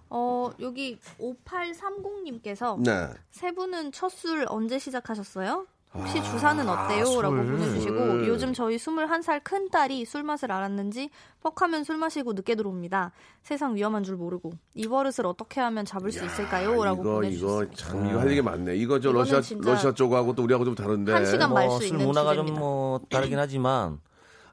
어, 0.09 0.49
여기 0.61 0.97
5830님께서 1.19 2.79
네. 2.81 3.09
세 3.31 3.51
분은 3.51 3.91
첫 3.91 4.09
술 4.13 4.45
언제 4.47 4.79
시작하셨어요? 4.79 5.65
혹시 5.95 6.23
주사는 6.23 6.67
어때요? 6.67 7.21
라고 7.21 7.35
보내주시고 7.35 8.25
요즘 8.27 8.51
저희 8.53 8.77
21살 8.77 9.41
큰딸이 9.43 10.05
술 10.05 10.23
맛을 10.23 10.51
알았는지 10.51 11.09
뻑하면 11.41 11.83
술 11.83 11.97
마시고 11.97 12.33
늦게 12.33 12.55
들어옵니다. 12.55 13.11
세상 13.43 13.75
위험한 13.75 14.03
줄 14.03 14.15
모르고 14.15 14.53
이 14.73 14.87
버릇을 14.87 15.25
어떻게 15.27 15.61
하면 15.61 15.85
잡을 15.85 16.11
수 16.11 16.25
있을까요? 16.25 16.83
라고 16.83 17.23
이거, 17.23 17.23
이거. 17.23 17.65
참, 17.75 18.07
이거 18.09 18.19
할 18.19 18.31
얘기 18.31 18.41
많네. 18.41 18.75
이거 18.75 18.99
저 18.99 19.11
러시아, 19.11 19.41
러시아 19.59 19.93
쪽하고 19.93 20.33
또 20.33 20.43
우리하고 20.43 20.65
좀 20.65 20.73
다른데. 20.73 21.11
한 21.13 21.25
시간 21.27 21.53
말 21.53 21.67
뭐, 21.67 21.75
수술 21.79 21.93
있는 21.95 22.07
문화가. 22.07 22.33
좀 22.35 22.45
뭐 22.53 22.99
다르긴 23.09 23.37
하지만 23.39 23.99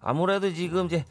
아무래도 0.01 0.53
지금 0.53 0.87
이제 0.87 1.05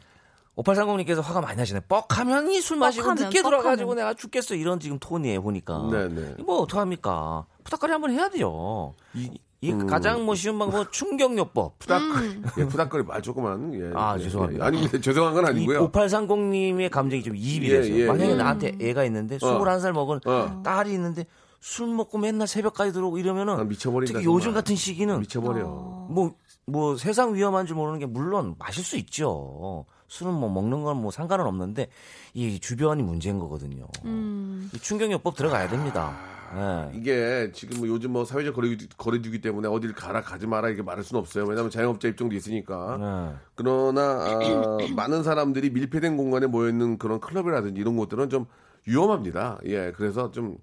5830님께서 0.56 1.22
화가 1.22 1.40
많이 1.40 1.56
나시네. 1.56 1.80
뻑하면 1.88 2.50
이 2.50 2.60
술 2.60 2.76
마시고 2.76 3.04
뻑하면, 3.04 3.24
늦게 3.24 3.42
들어가지고. 3.42 3.94
내가 3.94 4.14
죽겠어. 4.14 4.54
이런 4.54 4.78
지금 4.78 4.98
톤이에요, 5.00 5.42
보니까. 5.42 5.88
네네. 5.90 6.34
뭐 6.44 6.60
어떡합니까? 6.60 7.46
부탁거리 7.64 7.92
한번 7.92 8.10
해야 8.12 8.28
돼요. 8.28 8.94
이, 9.14 9.30
이 9.62 9.72
가장 9.86 10.24
뭐 10.24 10.34
쉬운 10.34 10.58
방법 10.58 10.90
충격요법. 10.90 11.78
푸닥, 11.78 12.00
음. 12.02 12.42
예, 12.58 12.66
푸닥거리 12.66 13.02
말 13.04 13.20
조금만. 13.20 13.74
예, 13.74 13.90
아, 13.94 14.16
예, 14.18 14.22
죄송합니다. 14.22 14.64
예. 14.64 14.66
아니, 14.68 14.88
죄송한 15.00 15.34
건 15.34 15.46
아니고요. 15.46 15.90
5830님의 15.90 16.90
감정이 16.90 17.22
좀 17.22 17.36
이입이 17.36 17.68
예, 17.70 17.76
됐어요. 17.80 17.98
예, 18.00 18.06
만약에 18.06 18.30
예. 18.30 18.36
나한테 18.36 18.76
애가 18.80 19.04
있는데 19.04 19.36
21살 19.38 19.92
먹은 19.92 20.20
어. 20.24 20.62
딸이 20.64 20.92
있는데 20.94 21.26
술 21.60 21.88
먹고 21.88 22.16
맨날 22.16 22.48
새벽까지 22.48 22.92
들어오고 22.92 23.18
이러면은 23.18 23.54
아, 23.60 23.64
미쳐버린다, 23.64 24.14
특히 24.14 24.24
정말. 24.24 24.40
요즘 24.40 24.54
같은 24.54 24.76
시기는 24.76 25.20
미쳐버려. 25.20 25.64
뭐, 26.08 26.34
뭐 26.64 26.96
세상 26.96 27.34
위험한 27.34 27.66
줄 27.66 27.76
모르는 27.76 27.98
게 27.98 28.06
물론 28.06 28.54
마실 28.58 28.82
수 28.82 28.96
있죠. 28.96 29.84
술은 30.08 30.32
뭐 30.32 30.48
먹는 30.50 30.82
건 30.82 30.96
뭐 30.96 31.10
상관은 31.10 31.46
없는데 31.46 31.88
이 32.34 32.58
주변이 32.60 33.02
문제인 33.02 33.38
거거든요. 33.38 33.86
음. 34.06 34.70
이 34.74 34.78
충격요법 34.78 35.36
들어가야 35.36 35.68
됩니다. 35.68 36.16
예. 36.54 36.90
이게 36.96 37.50
지금 37.52 37.78
뭐 37.80 37.88
요즘 37.88 38.12
뭐 38.12 38.24
사회적 38.24 38.54
거리, 38.54 38.76
거리두기 38.96 39.40
때문에 39.40 39.68
어딜 39.68 39.92
가라 39.94 40.20
가지 40.22 40.46
마라 40.46 40.68
이렇게 40.68 40.82
말할 40.82 41.04
수는 41.04 41.20
없어요. 41.20 41.44
왜냐하면 41.44 41.70
자영업자 41.70 42.08
입장도 42.08 42.34
있으니까. 42.34 42.98
예. 43.34 43.36
그러나 43.54 44.02
아, 44.02 44.38
많은 44.94 45.22
사람들이 45.22 45.70
밀폐된 45.70 46.16
공간에 46.16 46.46
모여 46.46 46.68
있는 46.68 46.98
그런 46.98 47.20
클럽이라든지 47.20 47.80
이런 47.80 47.96
곳들은 47.96 48.30
좀 48.30 48.46
위험합니다. 48.86 49.58
예, 49.66 49.92
그래서 49.92 50.30
좀 50.30 50.56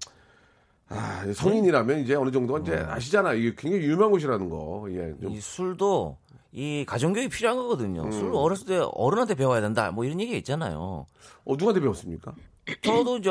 아, 0.88 1.24
성인이라면 1.34 2.00
이제 2.00 2.14
어느 2.14 2.30
정도 2.30 2.58
이제 2.58 2.76
아시잖아. 2.76 3.34
이게 3.34 3.54
굉장히 3.56 3.84
유명한 3.84 4.10
곳이라는 4.10 4.48
거. 4.48 4.86
예, 4.90 5.14
좀 5.20 5.32
이 5.32 5.40
술도 5.40 6.16
이 6.52 6.84
가정교육이 6.86 7.28
필요한 7.28 7.58
거거든요. 7.58 8.04
음. 8.04 8.12
술 8.12 8.30
어렸을 8.34 8.66
때 8.66 8.80
어른한테 8.94 9.34
배워야 9.34 9.60
된다. 9.60 9.90
뭐 9.90 10.04
이런 10.04 10.18
얘기가 10.20 10.38
있잖아요. 10.38 11.06
어, 11.44 11.52
누구한테 11.52 11.80
배웠습니까? 11.80 12.34
저도 12.82 13.18
이제 13.18 13.30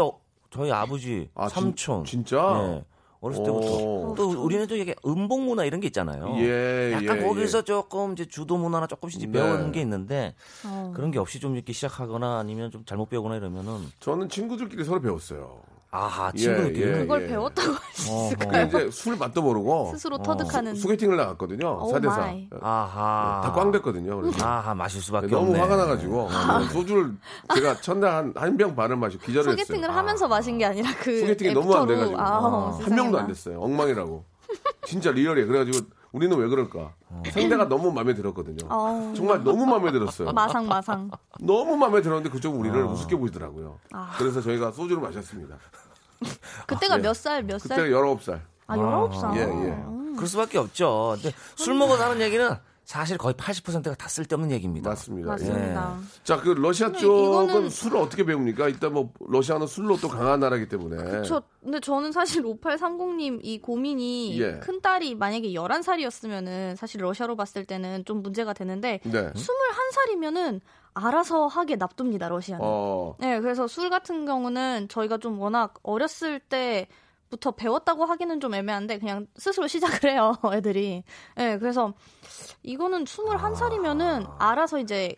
저희 0.50 0.72
아버지, 0.72 1.30
아, 1.36 1.48
진- 1.48 1.56
삼촌, 1.76 2.04
진짜? 2.06 2.38
예. 2.38 2.86
어렸을 3.20 3.44
때부터 3.44 3.76
오. 3.76 4.16
또 4.16 4.30
우리는 4.44 4.68
좀 4.68 4.78
이게 4.78 4.94
음복 5.06 5.42
문화 5.42 5.66
이런 5.66 5.80
게 5.80 5.88
있잖아요. 5.88 6.36
예, 6.40 6.92
약간 6.94 7.18
예, 7.18 7.22
거기서 7.24 7.64
조금 7.64 8.14
이제 8.14 8.26
주도 8.26 8.58
문화나 8.58 8.86
조금씩 8.86 9.20
이제 9.22 9.28
네. 9.28 9.40
배우는 9.40 9.72
게 9.72 9.82
있는데 9.82 10.36
어. 10.64 10.92
그런 10.96 11.10
게 11.12 11.18
없이 11.18 11.40
좀 11.40 11.56
이렇게 11.56 11.74
시작하거나 11.74 12.38
아니면 12.38 12.70
좀 12.70 12.86
잘못 12.86 13.10
배우거나 13.10 13.36
이러면은 13.38 13.92
저는 14.00 14.30
친구들끼리 14.30 14.84
서로 14.84 15.02
배웠어요. 15.02 15.62
아하 15.90 16.32
예, 16.36 16.38
친구들끼리 16.40 16.88
예. 16.88 16.92
그걸 17.00 17.28
배웠다고 17.28 17.74
할수 17.74 18.12
어허. 18.12 18.26
있을까요? 18.28 18.50
근데 18.70 18.78
이제 18.88 18.92
술 18.92 19.16
맛도 19.18 19.42
모르고 19.42 19.92
스스로 19.94 20.18
터득하는. 20.22 20.76
소개팅을 20.76 21.16
나갔거든요. 21.16 21.80
오 21.82 21.92
4대4. 21.94 22.06
my. 22.18 22.50
아하 22.62 23.42
다 23.44 23.54
꽝 23.54 23.72
됐거든요. 23.72 24.20
그래서. 24.22 24.46
아하 24.46 24.76
마실 24.76 25.02
수밖에 25.02 25.28
너무 25.28 25.48
없네. 25.48 25.60
화가 25.60 25.78
나가지고 25.78 26.30
소주를 26.74 27.14
제가 27.56 27.80
첫날 27.82 28.32
한병 28.36 28.76
반을 28.76 28.98
마시고 28.98 29.24
기절을 29.26 29.54
했어요. 29.54 29.66
소개팅을 29.66 29.96
하면서 29.96 30.28
마신 30.28 30.58
게 30.58 30.66
아니라 30.66 30.90
그 31.00 31.22
소개팅이 31.22 31.54
너무 31.54 31.74
안 31.74 31.84
애프터로. 31.84 31.96
돼가지고 32.00 32.22
아, 32.22 32.80
한 32.82 32.96
명도 32.96 33.20
안. 33.20 33.28
됐어요. 33.28 33.62
엉망이라고. 33.62 34.24
진짜 34.86 35.12
real이에요. 35.12 35.48
그래가지고 35.48 35.86
우리는 36.12 36.36
왜 36.38 36.48
그럴까? 36.48 36.94
상대가 37.32 37.68
너무 37.68 37.92
마음에 37.92 38.14
들었거든요. 38.14 38.68
어. 38.70 39.14
정말 39.16 39.44
너무 39.44 39.66
마음에 39.66 39.92
들었어요. 39.92 40.32
마상 40.32 40.68
마상. 40.68 41.10
너무 41.40 41.76
마음에 41.76 42.02
들었는데 42.02 42.30
그쪽은 42.30 42.60
우리를 42.60 42.82
어. 42.82 42.92
우습게 42.92 43.16
보시더라고요. 43.18 43.80
아. 43.94 44.16
그래서 44.18 44.42
저희가 44.42 44.72
소주를 44.72 45.02
마셨습니다. 45.02 45.58
그때가 46.66 46.98
예. 46.98 47.02
몇 47.02 47.14
살, 47.14 47.44
몇 47.44 47.62
그때가 47.62 47.82
살? 47.82 47.90
19살. 47.92 48.42
아, 48.68 48.76
19살. 48.76 49.36
예, 49.36 49.42
예. 49.42 49.46
음. 49.46 50.14
그럴 50.16 50.28
수밖에 50.28 50.58
없죠. 50.58 51.16
근데 51.22 51.36
술 51.56 51.76
먹어서 51.76 52.06
하는 52.06 52.22
얘기는 52.22 52.58
사실 52.88 53.18
거의 53.18 53.34
80%가 53.36 53.96
다 53.96 54.08
쓸데없는 54.08 54.50
얘기입니다. 54.52 54.92
맞습니다. 54.92 55.28
예. 55.28 55.32
맞습니다. 55.32 55.98
자, 56.24 56.38
그 56.40 56.52
러시아 56.52 56.90
쪽은 56.90 57.48
이거는- 57.66 57.70
술을 57.70 57.98
어떻게 57.98 58.24
배웁니까? 58.24 58.70
일단 58.70 58.94
뭐 58.94 59.12
러시아는 59.20 59.68
술로 59.68 59.98
또 59.98 60.08
강한 60.08 60.40
나라기 60.40 60.70
때문에. 60.70 61.24
저, 61.24 61.44
근데 61.62 61.82
저는 61.82 62.14
사실 62.14 62.42
5830님 62.44 63.42
이 63.44 63.60
고민이 63.60 64.40
예. 64.40 64.60
큰 64.60 64.80
딸이 64.80 65.16
만약에 65.16 65.50
11살이었으면은 65.50 66.78
사실 66.78 67.02
러시아로 67.04 67.36
봤을 67.36 67.66
때는 67.66 68.06
좀 68.06 68.24
문제가 68.24 68.54
되는데 68.54 69.02
네. 69.04 69.34
21살이면은 69.34 70.62
알아서 70.94 71.48
하게 71.48 71.76
납둡니다, 71.76 72.30
러시아는. 72.30 72.64
어. 72.66 73.16
네, 73.20 73.42
그래서 73.42 73.68
술 73.68 73.90
같은 73.90 74.26
경우는 74.26 74.88
저희가 74.88 75.18
좀 75.18 75.38
워낙 75.42 75.74
어렸을 75.84 76.40
때 76.40 76.88
부터 77.30 77.52
배웠다고 77.52 78.06
하기는 78.06 78.40
좀 78.40 78.54
애매한데 78.54 79.00
그냥 79.00 79.28
스스로 79.36 79.68
시작을 79.68 80.12
해요, 80.12 80.34
애들이. 80.54 81.04
네, 81.36 81.58
그래서 81.58 81.94
이거는 82.64 83.04
21살이면은 83.06 84.36
알아서 84.40 84.80
이제 84.80 85.16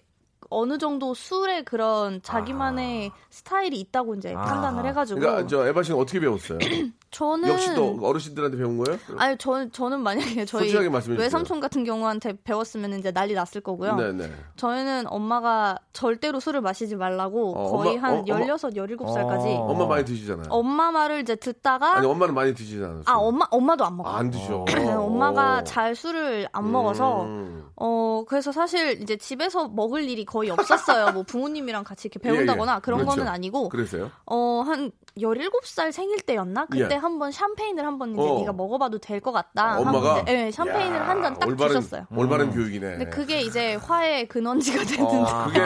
어느 0.51 0.77
정도 0.79 1.13
술에 1.13 1.61
그런 1.63 2.21
자기만의 2.23 3.11
스타일이 3.29 3.79
있다고 3.79 4.15
이제 4.15 4.33
아. 4.35 4.41
판단을 4.41 4.85
해가지고 4.87 5.19
그러니까 5.19 5.47
저 5.47 5.67
에바 5.67 5.83
씨는 5.83 5.99
어떻게 5.99 6.19
배웠어요? 6.19 6.57
저는 7.11 7.49
역시 7.49 7.73
또 7.73 7.97
어르신들한테 8.01 8.57
배운 8.57 8.77
거예요? 8.77 8.99
아니 9.17 9.35
저는 9.37 9.71
저는 9.71 10.01
만약에 10.01 10.45
저희. 10.45 10.71
외삼촌 11.07 11.59
같은 11.59 11.83
경우한테 11.83 12.33
배웠으면 12.43 12.93
이제 12.99 13.11
난리 13.11 13.33
났을 13.33 13.61
거고요. 13.61 13.95
네네. 13.95 14.31
저희는 14.57 15.05
엄마가 15.07 15.77
절대로 15.93 16.39
술을 16.39 16.61
마시지 16.61 16.95
말라고 16.95 17.53
어, 17.55 17.71
거의 17.77 17.97
엄마- 17.97 18.07
한 18.07 18.15
어, 18.17 18.23
엄마- 18.29 18.45
16, 18.57 18.73
17살까지 18.73 19.45
어. 19.57 19.65
엄마 19.71 19.85
많이 19.87 20.05
드시잖아요. 20.05 20.45
엄마 20.49 20.91
말을 20.91 21.21
이제 21.21 21.35
듣다가 21.35 21.97
아니 21.97 22.05
엄마는 22.07 22.33
많이 22.35 22.53
드시지 22.53 22.77
않았어요? 22.83 23.03
아 23.07 23.13
엄마 23.17 23.45
엄마도 23.49 23.85
안 23.85 23.97
먹어. 23.97 24.09
아, 24.09 24.17
안 24.17 24.29
드셔. 24.29 24.65
네, 24.67 24.73
엄마가 24.93 25.59
어. 25.59 25.63
잘 25.63 25.95
술을 25.95 26.47
안 26.51 26.71
먹어서 26.71 27.23
음. 27.23 27.58
어 27.81 28.25
그래서 28.27 28.51
사실 28.51 29.01
이제 29.01 29.15
집에서 29.17 29.67
먹을 29.69 30.09
일이 30.09 30.25
거의 30.25 30.49
없었어요. 30.49 31.11
뭐 31.13 31.23
부모님이랑 31.23 31.83
같이 31.85 32.07
이렇게 32.09 32.19
배운다거나 32.19 32.71
예, 32.73 32.75
예. 32.75 32.79
그런 32.81 32.99
그렇죠. 32.99 33.15
거는 33.17 33.27
아니고 33.31 33.69
그랬어요? 33.69 34.11
어 34.25 34.63
한 34.65 34.91
17살 35.17 35.91
생일 35.91 36.19
때였나? 36.21 36.65
그때 36.65 36.95
예. 36.95 36.95
한번 36.95 37.31
샴페인을 37.31 37.85
한번 37.85 38.11
이제 38.13 38.21
어. 38.21 38.39
네가 38.39 38.53
먹어봐도 38.53 38.99
될 38.99 39.19
것 39.21 39.31
같다. 39.31 39.73
아, 39.73 39.79
엄마가? 39.79 40.21
이제, 40.21 40.45
예, 40.47 40.51
샴페인을 40.51 40.95
야, 40.97 41.07
한잔 41.09 41.37
딱 41.39 41.57
주셨어요. 41.57 42.05
올바른 42.15 42.51
교육이네. 42.51 42.89
근데 42.97 43.09
그게 43.09 43.41
이제 43.41 43.75
화의 43.75 44.27
근원지가 44.27 44.83
됐는데 44.83 45.17
어, 45.31 45.45
그게. 45.45 45.59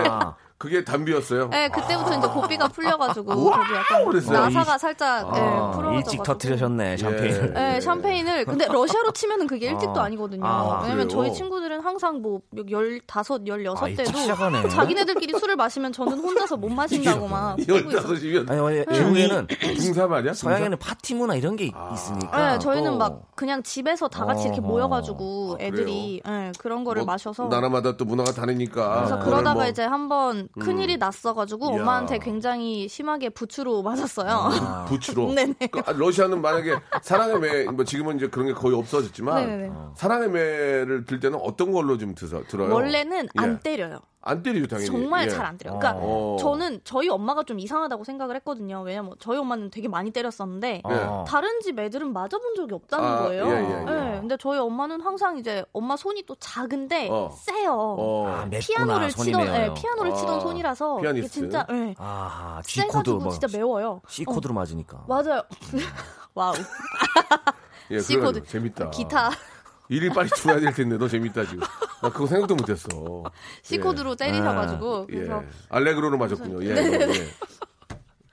그게 0.57 0.83
담비였어요. 0.85 1.49
네, 1.49 1.67
그때부터 1.67 2.17
이제 2.17 2.27
고삐가 2.27 2.69
풀려가지고 2.69 3.27
저도 3.35 3.51
약간 3.75 4.05
그랬어요. 4.05 4.39
나사가 4.39 4.77
살짝 4.77 5.25
아, 5.25 5.35
예, 5.35 5.41
풀어져가지고 5.75 5.93
일찍 5.95 6.23
터트리셨네 6.23 6.97
샴페인을. 6.97 7.53
네, 7.53 7.81
샴페인을 7.81 8.45
근데 8.45 8.65
러시아로 8.67 9.11
치면은 9.11 9.45
그게 9.47 9.67
일찍도 9.71 9.99
아. 9.99 10.05
아니거든요. 10.05 10.45
아, 10.45 10.81
왜냐면 10.83 11.07
그래요? 11.07 11.07
저희 11.09 11.33
친구들은 11.33 11.81
항상 11.81 12.21
뭐 12.21 12.39
15, 12.55 13.39
16 13.45 13.83
아, 13.83 13.87
일찍 13.89 14.05
때도 14.05 14.17
시작하네. 14.17 14.69
자기네들끼리 14.69 15.37
술을 15.37 15.57
마시면 15.57 15.91
저는 15.91 16.19
혼자서 16.19 16.55
못 16.55 16.69
마신다고 16.69 17.27
막 17.27 17.59
이걸 17.59 17.83
그러고 17.83 17.89
있어요. 17.89 18.01
따서시면 18.01 18.49
아니 18.49 18.59
아니 18.85 18.85
중국에는 18.97 19.47
중삼 19.81 20.13
아니야? 20.13 20.33
서양에는 20.33 20.77
파티 20.79 21.15
문화 21.15 21.35
이런 21.35 21.55
게 21.57 21.65
있으니까. 21.93 22.51
네, 22.53 22.59
저희는 22.59 22.91
또 22.91 22.97
막 22.97 23.21
그냥 23.35 23.61
집에서 23.63 24.07
다 24.07 24.25
같이 24.25 24.45
이렇게. 24.45 24.61
모여가지고 24.61 25.57
아, 25.59 25.63
애들이 25.63 26.21
예, 26.25 26.51
그런 26.57 26.83
거를 26.85 27.01
뭐, 27.01 27.13
마셔서 27.13 27.47
나라마다 27.47 27.97
또 27.97 28.05
문화가 28.05 28.31
다르니까. 28.31 28.95
그래서 28.95 29.19
그러다가 29.19 29.53
뭐- 29.55 29.65
이제 29.65 29.83
한번 29.83 30.42
큰일이 30.59 30.97
났어가지고 30.97 31.71
이야. 31.71 31.81
엄마한테 31.81 32.19
굉장히 32.19 32.87
심하게 32.87 33.29
부추로 33.29 33.81
맞았어요. 33.83 34.29
아. 34.29 34.85
부추로. 34.89 35.33
네네. 35.33 35.55
그, 35.71 35.79
아, 35.85 35.91
러시아는 35.91 36.41
만약에 36.41 36.75
사랑의 37.01 37.39
매, 37.39 37.63
뭐 37.65 37.83
지금은 37.85 38.17
이제 38.17 38.27
그런 38.27 38.47
게 38.47 38.53
거의 38.53 38.75
없어졌지만 38.75 39.35
네네네. 39.47 39.71
사랑의 39.95 40.29
매를 40.29 41.05
들 41.05 41.19
때는 41.19 41.39
어떤 41.41 41.71
걸로 41.71 41.97
좀 41.97 42.15
드서, 42.15 42.43
들어요? 42.47 42.73
원래는 42.73 43.23
예. 43.23 43.27
안 43.41 43.59
때려요. 43.59 43.99
안 44.25 44.41
때리죠 44.41 44.67
당연히. 44.67 44.87
정말 44.87 45.25
예. 45.25 45.29
잘안 45.29 45.57
때려요. 45.57 45.77
그러니까 45.79 46.01
어. 46.01 46.37
저는 46.39 46.79
저희 46.85 47.09
엄마가 47.09 47.43
좀 47.43 47.59
이상하다고 47.59 48.05
생각을 48.05 48.35
했거든요. 48.37 48.81
왜냐면 48.81 49.13
저희 49.19 49.37
엄마는 49.37 49.69
되게 49.69 49.89
많이 49.89 50.11
때렸었는데 50.11 50.81
어. 50.85 51.25
다른 51.27 51.59
집 51.59 51.77
애들은 51.77 52.13
맞아본 52.13 52.55
적이 52.55 52.75
없다는 52.75 53.05
아, 53.05 53.17
거예요. 53.23 53.47
예, 53.47 53.51
예, 53.51 53.79
예. 53.81 53.83
네, 53.83 54.19
근데 54.21 54.37
저희 54.37 54.57
엄마는 54.59 55.01
항상 55.01 55.37
이제 55.37 55.65
엄마 55.73 55.97
손이 55.97 56.23
또 56.25 56.35
작은데 56.39 57.09
어. 57.11 57.29
세요. 57.37 57.73
어. 57.99 58.27
아, 58.27 58.49
피아노를 58.49 59.11
손이 59.11 59.25
치던. 59.25 59.47
예, 59.47 59.73
피아노를 59.75 60.11
아, 60.11 60.15
치던 60.15 60.39
손이라서 60.39 60.99
이게 60.99 61.03
피아니스트. 61.03 61.33
진짜 61.33 61.67
예, 61.71 61.93
아, 61.97 62.61
G 62.65 62.79
코드 62.81 62.91
세가지고 62.93 63.19
뭐 63.19 63.31
진짜 63.31 63.47
매워요. 63.57 64.01
C 64.07 64.23
코드로 64.23 64.53
맞으니까. 64.53 65.03
맞아요. 65.07 65.41
wow. 66.33 66.53
예, 67.91 67.99
C 67.99 68.15
코드. 68.15 68.39
그래가지고 68.39 68.45
재밌다. 68.47 68.89
기타 68.91 69.29
일일 69.93 70.09
빨리 70.09 70.27
줘야 70.29 70.59
될 70.59 70.73
텐데 70.73 70.97
너 70.97 71.07
재밌다 71.07 71.45
지금. 71.45 71.59
나 72.01 72.09
그거 72.09 72.25
생각도 72.25 72.55
못했어. 72.55 72.89
C 73.61 73.77
코드로 73.77 74.15
때리셔가지고 74.15 75.07
예. 75.11 75.15
그래서 75.15 75.43
알레그로로 75.69 76.17
맞았군요. 76.17 76.63
예, 76.63 76.69
예, 76.75 77.09
예. 77.09 77.27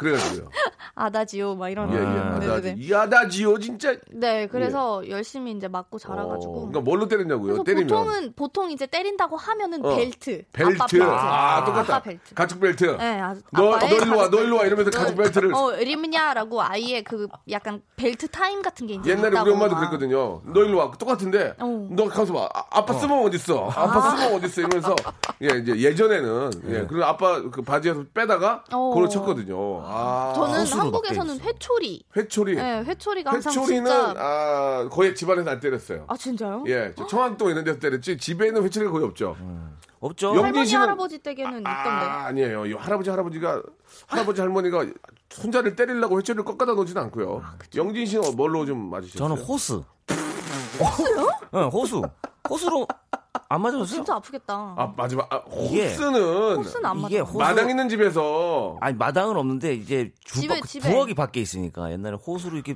그래가지고요. 0.01 0.49
아다지오 0.95 1.55
막 1.57 1.69
이런. 1.69 1.93
예, 1.93 1.99
예. 1.99 2.01
아, 2.01 2.37
아다지. 2.37 2.63
네네네. 2.63 2.75
이 2.79 2.95
아다지요 2.95 3.59
진짜. 3.59 3.95
네, 4.11 4.47
그래서 4.47 5.07
열심히 5.09 5.53
이제 5.53 5.69
맞고 5.69 5.99
자라가지고. 5.99 6.53
어, 6.53 6.55
그러니까 6.57 6.81
뭘로 6.81 7.07
때렸냐고요? 7.07 7.63
그래서 7.63 7.65
때리면. 7.65 7.87
보통은 7.87 8.33
보통 8.35 8.71
이제 8.71 8.87
때린다고 8.87 9.37
하면은 9.37 9.85
어. 9.85 9.97
벨트. 9.97 10.43
벨트. 10.53 10.75
아빠 10.77 10.87
벨트. 10.87 11.05
아, 11.05 11.65
똑같다. 11.65 11.97
아빠 11.97 12.03
벨트. 12.03 12.35
가죽 12.35 12.61
벨트. 12.61 12.85
네, 12.97 13.21
아, 13.21 13.35
너, 13.53 13.63
너 13.63 13.75
아빠의 13.75 13.95
일로 13.95 14.17
와, 14.17 14.25
가죽 14.25 14.31
너 14.31 14.43
일로 14.43 14.57
와 14.57 14.65
이러면서. 14.65 14.91
가죽 14.91 15.17
벨트를. 15.17 15.55
어, 15.55 15.73
ремня라고 15.73 16.63
아이의 16.63 17.05
그 17.05 17.29
약간 17.51 17.83
벨트 17.97 18.27
타임 18.29 18.63
같은 18.63 18.87
게 18.87 18.95
이제 18.95 19.11
옛날에 19.11 19.39
우리 19.39 19.51
엄마도 19.53 19.75
막. 19.75 19.81
그랬거든요. 19.81 20.41
너 20.47 20.65
일로 20.65 20.79
와. 20.79 20.91
똑같은데. 20.99 21.55
어. 21.59 21.89
너 21.91 22.09
가서 22.09 22.33
봐. 22.33 22.49
아, 22.55 22.65
아빠 22.71 22.95
스봉 22.95 23.27
어딨어? 23.27 23.69
아빠 23.69 24.17
스봉 24.17 24.37
어딨어? 24.37 24.63
이러면서. 24.63 24.97
예, 25.43 25.59
이제 25.59 25.77
예전에는. 25.77 26.51
예. 26.69 26.87
그리고 26.89 27.05
아빠 27.05 27.41
그 27.51 27.63
바지에서 27.63 28.05
빼다가 28.15 28.65
어. 28.73 28.91
그걸 28.95 29.09
쳤거든요. 29.09 29.83
아. 29.93 30.33
저는 30.35 30.67
한국에서는 30.67 31.41
회초리. 31.41 32.03
회초리. 32.17 32.55
네, 32.55 32.83
회초리가 32.85 33.33
항상 33.33 33.53
회초리는 33.53 33.85
진짜. 33.91 34.15
아, 34.17 34.89
거의 34.91 35.15
집안에서 35.15 35.51
안 35.51 35.61
때렸어요. 35.61 36.05
아 36.09 36.17
진짜요? 36.17 36.65
예, 36.69 36.93
저 36.97 37.07
청학동 37.07 37.51
이런 37.51 37.65
데서 37.65 37.79
때렸지 37.79 38.17
집에는 38.19 38.63
회초리가 38.63 38.93
거의 38.93 39.05
없죠. 39.05 39.37
없죠. 40.01 40.35
영- 40.35 40.45
할머니 40.45 40.65
씨는- 40.67 40.79
할아버지 40.79 41.19
댁에는 41.19 41.59
있던데. 41.59 41.69
아, 41.69 42.27
아니에요. 42.27 42.67
이 42.67 42.73
할아버지 42.73 43.11
할아버지가 43.11 43.63
할아버지 44.07 44.41
할머니가 44.41 44.87
손자를 45.29 45.77
때리려고 45.77 46.19
회초리를 46.19 46.45
꺾어다 46.45 46.73
놓지는 46.73 47.03
않고요. 47.03 47.43
영진 47.77 48.07
씨는 48.07 48.37
뭘로 48.37 48.65
좀 48.65 48.89
맞으셨어요? 48.91 49.29
저는 49.29 49.43
호스. 49.45 49.81
호스요? 50.81 51.27
네, 51.53 51.61
호수. 51.65 52.03
호수로 52.49 52.87
안 53.49 53.63
맞았어요? 53.63 53.85
진짜 53.87 54.15
아프겠다. 54.17 54.55
아 54.77 54.93
마지막 54.97 55.33
아, 55.33 55.37
호스는 55.39 56.57
호스는 56.57 56.85
안 56.85 56.99
이게 57.01 57.21
맞아. 57.21 57.31
호수 57.31 57.39
마당 57.39 57.71
있는 57.71 57.89
집에서 57.89 58.77
아니 58.81 58.97
마당은 58.97 59.37
없는데 59.37 59.75
이제 59.75 60.13
주 60.25 60.41
집에, 60.41 60.61
그 60.61 60.67
집에. 60.69 60.91
부엌이 60.91 61.15
밖에 61.15 61.41
있으니까 61.41 61.91
옛날에 61.93 62.17
호스로 62.17 62.55
이렇게 62.57 62.75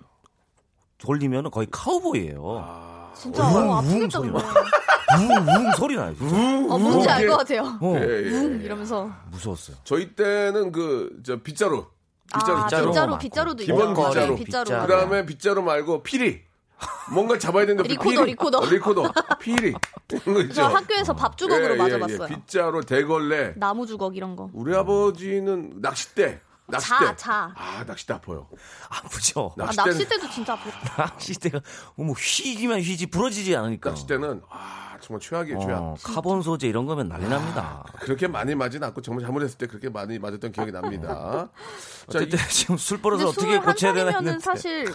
돌리면은 0.99 1.51
거의 1.51 1.67
카우보이예요. 1.71 3.11
진짜 3.17 3.47
웅, 3.49 3.57
어, 3.57 3.61
웅 3.61 3.73
아프겠다 3.75 4.11
소리 4.11 4.31
근데. 4.31 4.45
웅웅 5.15 5.73
소리 5.73 5.97
나요. 5.97 6.15
진짜. 6.17 6.35
어, 6.75 6.79
뭔지 6.79 7.09
알 7.09 7.29
것 7.29 7.37
같아요. 7.39 7.63
어, 7.81 7.95
예, 7.97 8.01
예. 8.27 8.31
웅 8.31 8.61
이러면서. 8.63 9.11
무서웠어요. 9.31 9.77
저희 9.85 10.15
때는 10.15 10.73
그 10.73 11.21
저 11.25 11.37
빗자루 11.37 11.85
빗자루 12.33 12.59
아, 12.59 12.65
빗자루. 12.67 13.19
빗자루도 13.19 13.65
기본. 13.65 13.95
빗자루. 13.95 14.15
네, 14.15 14.45
빗자루. 14.45 14.65
빗자루. 14.65 14.87
그다음에 14.87 15.27
빗자루 15.27 15.63
말고 15.63 16.03
피리 16.03 16.43
뭔가 17.13 17.39
잡아야 17.39 17.67
되는데 17.67 17.89
리코더, 17.89 18.11
피리. 18.23 18.31
리코더. 18.33 18.59
어, 18.59 18.67
리코더 18.67 19.13
피리 19.39 19.75
이런 20.11 20.35
거 20.35 20.41
있죠. 20.43 20.55
저 20.55 20.65
학교에서 20.67 21.15
밥 21.15 21.37
주걱으로 21.37 21.75
예, 21.75 21.77
맞아봤어요. 21.77 22.19
예, 22.21 22.25
예. 22.31 22.35
빗자루 22.35 22.85
대걸레 22.85 23.55
나무 23.57 23.87
주걱 23.87 24.17
이런 24.17 24.37
거. 24.37 24.51
우리 24.53 24.75
아버지는 24.75 25.75
낚싯대 25.81 26.41
낚싯대 26.67 27.05
자, 27.07 27.17
자. 27.17 27.53
아 27.57 27.85
낚싯대 27.87 28.15
아파요 28.15 28.49
아프죠. 28.89 29.55
아, 29.59 29.65
낚싯대는 29.67 29.99
낚싯대도 29.99 30.31
진짜 30.31 30.55
아프겠다. 30.55 31.03
낚싯대가 31.03 31.61
뭐 31.97 32.15
휘기만 32.15 32.81
휘지 32.81 33.07
부러지지 33.07 33.55
않으니까. 33.55 33.91
낚싯대는 33.91 34.41
아 34.51 34.97
정말 35.03 35.21
최악이에요 35.21 35.59
최악 35.61 35.83
어, 35.83 35.95
카본 36.03 36.41
소재 36.41 36.67
이런 36.67 36.87
거면 36.87 37.09
난리 37.09 37.29
납니다. 37.29 37.85
그렇게 38.01 38.27
많이 38.27 38.55
맞진 38.55 38.83
않고 38.83 39.03
정말 39.03 39.23
잘못했을 39.25 39.59
때 39.59 39.67
그렇게 39.67 39.91
많이 39.91 40.19
맞았던 40.19 40.53
기억이 40.53 40.73
납니다 40.73 41.51
자 42.11 42.21
이, 42.21 42.23
어쨌든 42.23 42.39
지금 42.49 42.79
술 42.79 43.03
버릇을 43.03 43.27
근데 43.27 43.39
어떻게 43.39 43.59
고쳐야 43.59 43.93
되나 43.93 44.13
21살이면은 44.13 44.17
했는데. 44.17 44.39
사실 44.41 44.87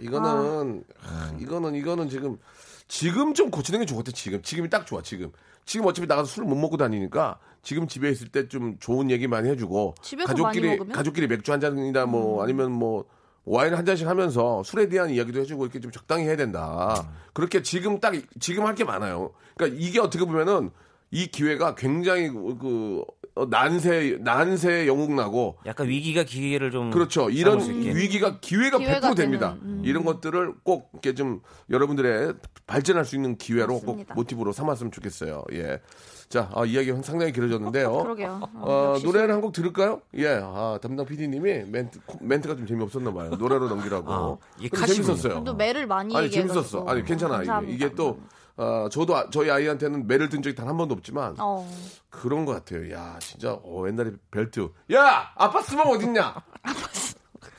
이거는 0.00 0.84
하, 1.00 1.32
이거는 1.38 1.74
이거는 1.74 2.08
지금 2.08 2.38
지금 2.86 3.34
좀 3.34 3.50
고치는 3.50 3.80
게 3.80 3.86
좋겠다 3.86 4.12
지금 4.12 4.40
지금이 4.42 4.70
딱 4.70 4.86
좋아 4.86 5.02
지금 5.02 5.30
지금 5.64 5.86
어차피 5.86 6.06
나가서 6.06 6.26
술못 6.30 6.56
먹고 6.58 6.76
다니니까 6.76 7.38
지금 7.62 7.86
집에 7.86 8.10
있을 8.10 8.28
때 8.28 8.48
좀 8.48 8.78
좋은 8.78 9.10
얘기 9.10 9.26
많이 9.26 9.48
해주고 9.50 9.94
가족끼리? 10.26 10.68
음. 10.84 10.92
가족끼리 10.92 11.26
맥주 11.26 11.52
한 11.52 11.60
잔이나 11.60 12.06
뭐 12.06 12.42
아니면 12.42 12.72
뭐 12.72 13.04
와인 13.44 13.74
한 13.74 13.84
잔씩 13.84 14.06
하면서 14.06 14.62
술에 14.62 14.88
대한 14.88 15.10
이야기도 15.10 15.40
해주고 15.40 15.64
이렇게 15.64 15.80
좀 15.80 15.90
적당히 15.90 16.24
해야 16.24 16.36
된다. 16.36 17.10
그렇게 17.32 17.62
지금 17.62 17.98
딱 18.00 18.14
지금 18.40 18.64
할 18.66 18.74
게 18.74 18.84
많아요. 18.84 19.32
그러니까 19.56 19.78
이게 19.80 20.00
어떻게 20.00 20.24
보면은 20.24 20.70
이 21.10 21.26
기회가 21.26 21.74
굉장히 21.74 22.28
그 22.28 23.00
어, 23.00 23.12
난세 23.46 24.18
난세 24.20 24.86
영웅 24.86 25.16
나고 25.16 25.58
약간 25.66 25.88
위기가 25.88 26.24
기회를 26.24 26.70
좀 26.70 26.90
그렇죠. 26.90 27.30
이런. 27.30 27.60
위기가 27.60 28.38
기회가 28.40 28.78
기회가 28.78 29.10
100% 29.12 29.16
됩니다. 29.16 29.56
음. 29.62 29.82
이런 29.84 30.04
것들을 30.04 30.54
꼭 30.62 30.90
이렇게 30.92 31.14
좀 31.14 31.40
여러분들의 31.70 32.34
발전할 32.66 33.04
수 33.04 33.16
있는 33.16 33.36
기회로 33.36 33.74
맞습니다. 33.74 34.14
꼭 34.14 34.20
모티브로 34.20 34.52
삼았으면 34.52 34.92
좋겠어요. 34.92 35.44
예. 35.52 35.80
자, 36.28 36.50
아, 36.54 36.64
이야기 36.66 36.92
상당히 37.02 37.32
길어졌는데요. 37.32 37.90
그러게요. 38.02 38.40
어, 38.56 38.70
어, 38.70 38.90
역시 38.92 39.06
노래를 39.06 39.32
한 39.32 39.40
곡 39.40 39.52
들을까요? 39.52 40.02
예. 40.14 40.38
아, 40.42 40.78
담당 40.82 41.06
PD님이 41.06 41.64
멘트, 41.70 42.00
멘트가 42.20 42.54
좀 42.56 42.66
재미없었나 42.66 43.12
봐요. 43.14 43.30
노래로 43.30 43.68
넘기라고. 43.68 44.12
아, 44.12 44.36
이게. 44.60 44.76
재밌었어요. 44.76 45.42
또 45.44 45.54
매를 45.54 45.86
많이 45.86 46.14
아니. 46.14 46.30
재밌었어. 46.30 46.84
아니, 46.86 47.02
괜찮아. 47.04 47.36
이게, 47.36 47.46
감사합니다. 47.46 47.74
이게 47.86 47.94
또, 47.94 48.18
어, 48.58 48.88
저도, 48.90 49.16
아- 49.16 49.30
저희 49.30 49.50
아이한테는 49.50 50.06
매를 50.06 50.28
든 50.28 50.42
적이 50.42 50.54
단 50.56 50.68
한 50.68 50.76
번도 50.76 50.94
없지만, 50.94 51.34
어. 51.38 51.66
그런 52.10 52.44
것 52.44 52.52
같아요. 52.52 52.92
야, 52.92 53.16
진짜, 53.20 53.52
어, 53.52 53.84
옛날에 53.86 54.10
벨트. 54.30 54.68
야! 54.92 55.30
아빠 55.36 55.62
스봉 55.62 55.92
어딨냐? 55.92 56.34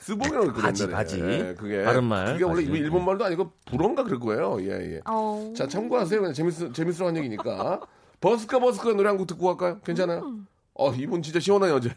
스봉이라고 0.01 0.47
그랬 0.53 0.62
바지. 0.62 0.88
바지. 0.89 1.19
예, 1.21 1.55
그게. 1.57 1.83
다른 1.83 2.03
말, 2.03 2.33
그게 2.33 2.43
원래 2.43 2.65
바지. 2.65 2.77
일본 2.79 3.05
말도 3.05 3.25
아니고 3.25 3.51
불어인가 3.65 4.03
그럴 4.03 4.19
거예요. 4.19 4.57
예, 4.62 4.95
예. 4.95 5.01
어. 5.05 5.53
자, 5.55 5.67
참고하세요. 5.67 6.19
그냥 6.19 6.33
재밌, 6.33 6.73
재밌으러 6.73 7.07
한 7.07 7.17
얘기니까. 7.17 7.79
버스카 8.19 8.59
버스카 8.59 8.89
노래 8.93 9.07
한 9.07 9.17
곡 9.17 9.27
듣고 9.27 9.45
갈까요? 9.55 9.79
괜찮아요? 9.81 10.33
어, 10.73 10.91
이분 10.93 11.21
진짜 11.21 11.39
시원한 11.39 11.69
여자. 11.69 11.89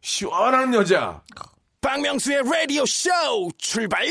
시원한 0.00 0.74
여자. 0.74 1.22
박명수의 1.82 2.42
라디오 2.44 2.84
쇼 2.86 3.10
출발 3.58 4.04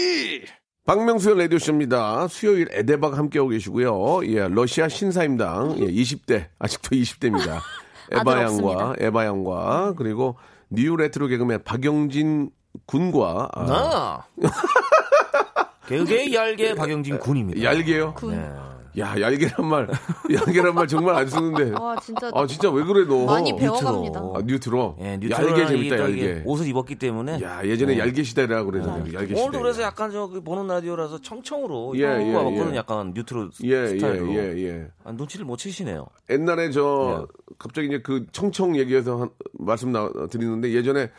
박명수의 0.89 1.37
라디오쇼입니다. 1.37 2.27
수요일 2.29 2.67
에대박 2.71 3.15
함께하고 3.15 3.49
계시고요. 3.49 4.25
예, 4.25 4.47
러시아 4.47 4.89
신사임당, 4.89 5.75
예, 5.77 5.85
20대, 5.85 6.47
아직도 6.57 6.95
20대입니다. 6.95 7.59
에바 8.11 8.31
양과, 8.31 8.45
없습니다. 8.45 8.93
에바 8.97 9.25
양과, 9.25 9.93
그리고 9.97 10.37
new 10.71 10.95
retro 10.95 11.27
개그맨 11.27 11.63
박영진 11.63 12.49
군과, 12.87 13.49
아, 13.53 13.65
나 13.65 14.25
개그의 15.85 16.33
얄개 16.33 16.73
박영진 16.73 17.19
군입니다. 17.19 17.61
얄개요? 17.61 18.15
군. 18.15 18.31
네. 18.31 18.49
야, 18.97 19.19
얄개란 19.21 19.65
말, 19.67 19.87
얄개란 20.33 20.73
말 20.73 20.87
정말 20.87 21.15
안 21.15 21.27
쓰는데. 21.27 21.71
와 21.79 21.95
진짜 22.01 22.31
아, 22.33 22.47
진짜 22.47 22.69
왜 22.71 22.83
그래, 22.83 23.05
너? 23.07 23.25
많이 23.25 23.55
배워갑니다. 23.55 24.19
newtro. 24.19 24.35
아, 24.35 24.41
newtro? 24.41 24.95
예, 24.99 25.05
얄개 25.13 25.27
neutral하게 25.27 25.67
재밌다, 25.67 25.97
또 25.97 26.03
얄개. 26.03 26.41
옷을 26.45 26.67
입었기 26.67 26.95
때문에 26.95 27.39
야, 27.41 27.63
예전에 27.63 27.93
네. 27.93 27.99
얄개 27.99 28.23
시대라 28.23 28.63
그래서, 28.63 28.89
얄개 29.13 29.27
시대. 29.35 29.39
오늘도 29.41 29.59
그래서 29.59 29.81
약간 29.83 30.11
저기 30.11 30.39
보는 30.39 30.67
라디오라서 30.67 31.21
청청으로 31.21 31.93
예, 31.97 32.01
예. 32.01 32.33
예. 32.71 32.75
약간 32.75 33.13
newtro 33.15 33.49
예, 33.63 33.87
스타일로. 33.87 34.33
예, 34.33 34.53
예, 34.57 34.63
예. 34.67 34.87
아, 35.03 35.11
눈치를 35.11 35.45
못 35.45 35.57
채시네요. 35.57 36.07
옛날에 36.29 36.71
저 36.71 37.27
예. 37.29 37.53
갑자기 37.59 37.87
이제 37.87 38.01
그 38.01 38.25
청청 38.31 38.75
얘기해서 38.75 39.21
한- 39.21 39.29
말씀 39.53 39.91
나, 39.91 40.09
드리는데 40.31 40.71
예전에 40.73 41.11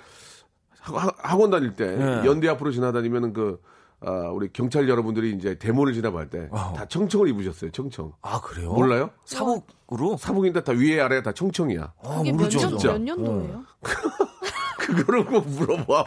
학- 0.80 1.16
학원 1.18 1.50
다닐 1.50 1.74
때 1.76 1.84
예. 1.84 2.26
연대 2.26 2.48
앞으로 2.48 2.72
지나다니면은 2.72 3.32
그 3.32 3.60
아, 4.02 4.30
우리 4.32 4.50
경찰 4.52 4.88
여러분들이 4.88 5.32
이제 5.32 5.56
대문을 5.56 5.92
지나갈 5.92 6.30
때다 6.30 6.88
청청을 6.88 7.28
입으셨어요. 7.28 7.70
청청. 7.70 8.12
아 8.22 8.40
그래요? 8.40 8.72
몰라요? 8.72 9.10
사복으로? 9.24 10.16
사복인데 10.16 10.64
다 10.64 10.72
위에 10.72 11.00
아래 11.00 11.22
다 11.22 11.32
청청이야. 11.32 11.92
아, 12.02 12.16
그게 12.18 12.32
몇, 12.32 12.38
모르죠. 12.38 12.58
년, 12.60 12.68
진짜. 12.70 12.92
몇 12.92 13.00
년도예요? 13.02 13.64
그거를 14.78 15.24
꼭 15.26 15.46
물어봐. 15.46 16.04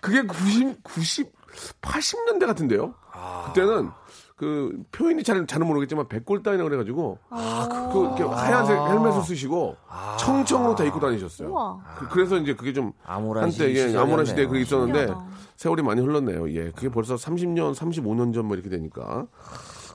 그게 0.00 0.22
90, 0.22 0.84
90, 0.84 1.32
80년대 1.82 2.46
같은데요? 2.46 2.94
아. 3.12 3.44
그때는 3.52 3.90
그 4.36 4.82
표현이 4.92 5.22
잘, 5.22 5.46
잘은 5.46 5.66
모르겠지만 5.66 6.08
백골단이라 6.08 6.62
그래가지고 6.64 7.18
아, 7.30 7.90
그 7.90 8.00
이렇게 8.04 8.22
하얀색 8.22 8.76
헬멧을 8.76 9.22
쓰시고 9.22 9.76
청청으로 10.18 10.74
다 10.74 10.84
입고 10.84 11.00
다니셨어요. 11.00 11.48
우와. 11.48 11.78
그, 12.10 12.18
래서 12.18 12.36
이제 12.36 12.54
그게 12.54 12.74
좀 12.74 12.92
한때 13.02 13.74
예. 13.74 13.96
아모라 13.96 14.24
시대에 14.26 14.44
그게 14.46 14.60
있었는데 14.60 14.98
신기하다. 15.06 15.26
세월이 15.56 15.82
많이 15.82 16.02
흘렀네요. 16.02 16.50
예, 16.52 16.70
그게 16.70 16.90
벌써 16.90 17.14
30년, 17.14 17.74
35년 17.74 18.34
전 18.34 18.44
뭐 18.46 18.54
이렇게 18.56 18.68
되니까. 18.68 19.26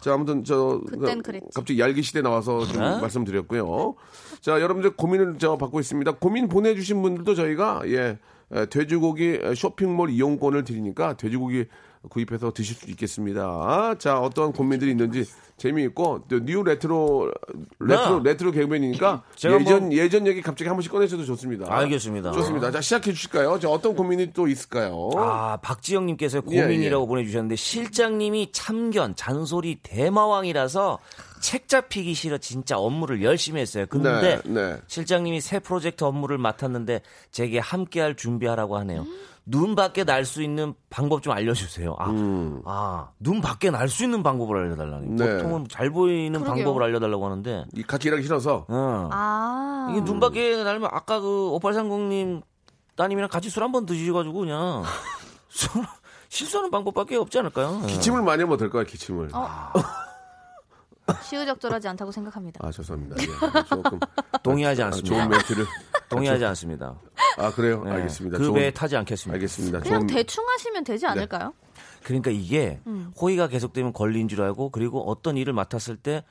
자, 0.02 0.16
아무튼 0.16 0.44
저 0.44 0.82
그-. 0.90 0.98
갑자기 1.54 1.80
얄기 1.80 2.02
시대 2.02 2.24
나와서 2.24 2.66
좀 2.66 2.82
네? 2.82 3.00
말씀드렸고요. 3.00 3.94
자, 4.42 4.60
여러분들 4.60 4.96
고민을 4.98 5.36
저 5.38 5.56
받고 5.58 5.80
있습니다. 5.80 6.14
고민 6.14 6.50
보내주신 6.50 7.04
분들도 7.04 7.36
저희가 7.36 7.84
예 7.86 8.18
에, 8.52 8.66
돼지고기 8.66 9.40
쇼핑몰 9.56 10.10
이용권을 10.10 10.64
드리니까 10.64 11.14
돼지고기 11.14 11.68
구입해서 12.10 12.52
드실 12.52 12.76
수 12.76 12.90
있겠습니다. 12.90 13.96
자, 14.00 14.20
어떤 14.20 14.52
고민들이 14.52 14.92
있는지 14.92 15.24
재미있고 15.58 16.24
또 16.28 16.46
new 16.46 16.64
retro 16.64 17.32
retro 17.80 18.24
네. 18.24 18.30
레트로 18.32 18.52
개그맨이니까 18.52 19.24
예전 19.38 19.54
한번- 19.54 19.94
예전 19.94 20.26
얘기 20.26 20.42
갑자기 20.42 20.68
한 20.68 20.76
번씩 20.76 20.92
꺼내셔도 20.92 21.24
좋습니다. 21.26 21.66
알겠습니다. 21.72 22.32
좋습니다. 22.32 22.72
자, 22.72 22.82
시작해 22.82 23.14
주실까요? 23.14 23.60
자, 23.60 23.70
어떤 23.70 23.96
고민이 23.96 24.34
또 24.34 24.48
있을까요? 24.48 25.12
아, 25.16 25.58
박지영 25.62 26.08
님께서 26.08 26.40
예, 26.50 26.62
고민이라고 26.64 27.06
보내 27.06 27.24
주셨는데 27.24 27.56
실장님이 27.56 28.52
참견, 28.52 29.16
잔소리 29.16 29.76
대마왕이라서 29.84 30.98
책 31.42 31.68
잡히기 31.68 32.14
싫어 32.16 32.38
진짜 32.40 32.78
업무를 32.78 33.22
열심히 33.24 33.62
했어요. 33.62 33.86
근데 33.90 34.22
네, 34.22 34.42
네. 34.46 34.78
실장님이 34.88 35.42
새 35.42 35.60
프로젝트 35.60 36.04
업무를 36.04 36.40
맡았는데 36.40 37.02
제게 37.32 37.60
함께할 37.60 38.16
준비하라고 38.16 38.78
하네요. 38.78 39.06
눈 39.46 39.76
밖에 39.76 40.04
날 40.04 40.24
수 40.24 40.42
있는 40.44 40.74
방법 40.90 41.22
좀 41.24 41.34
알려주세요. 41.34 41.96
아, 42.00 42.06
아, 42.66 43.10
눈 43.20 43.42
밖에 43.42 43.72
날 43.72 43.90
수 43.90 44.04
있는 44.04 44.22
방법을 44.24 44.56
알려달라니. 44.58 45.08
음. 45.08 45.16
네. 45.16 45.38
보통은 45.38 45.68
잘 45.70 45.90
보이는 45.90 46.40
그러게요. 46.40 46.64
방법을 46.64 46.84
알려달라고 46.84 47.26
하는데, 47.26 47.66
이 47.74 47.84
같이 47.84 48.08
일하기 48.08 48.24
싫어서 48.24 48.66
어. 48.70 49.10
아. 49.12 49.88
이게 49.92 50.04
눈 50.04 50.20
밖에 50.20 50.64
날면 50.64 50.90
아까 50.94 51.20
그 51.20 51.28
5830님 51.62 52.42
따님이랑 52.96 53.30
같이 53.30 53.50
술 53.50 53.64
한 53.64 53.72
번 53.72 53.86
드시가지고 53.86 54.40
그냥 54.40 54.84
술- 55.50 55.86
실수하는 56.30 56.70
방법밖에 56.72 57.16
없지 57.18 57.40
않을까요? 57.40 57.82
예. 57.84 57.88
기침을 57.88 58.22
많이 58.22 58.42
하면 58.44 58.54
어떨까요? 58.54 58.84
기침을. 58.86 59.30
어. 59.34 59.48
시의적절하지 61.24 61.88
않다고 61.90 62.12
생각합니다. 62.12 62.66
아 62.66 62.72
죄송합니다. 62.72 63.18
예, 63.22 63.64
조금 63.64 64.00
동의하지 64.44 64.84
아, 64.84 64.86
않습니다. 64.88 65.16
좋은 65.16 65.30
멘트를. 65.30 65.66
동의하지 66.10 66.46
않습니다. 66.46 66.96
아 67.38 67.52
그래요? 67.52 67.84
예. 67.88 67.92
알겠습니다. 67.92 68.38
그 68.38 68.44
좋은- 68.48 68.54
배에 68.56 68.72
타지 68.72 68.96
않겠습니다. 68.98 69.36
알겠습니다. 69.36 69.80
그냥 69.80 70.06
좋은- 70.08 70.14
대충 70.14 70.44
하시면 70.48 70.84
되지 70.84 71.06
않을까요? 71.08 71.54
그러니까 72.04 72.32
이게 72.32 72.80
음. 72.88 73.12
호의가 73.20 73.48
계속되면 73.48 73.94
권리인 73.94 74.28
줄 74.28 74.42
알고 74.42 74.70
그리고 74.72 75.10
어떤 75.10 75.38
일을 75.38 75.54
맡았을 75.54 75.98
때 75.98 76.24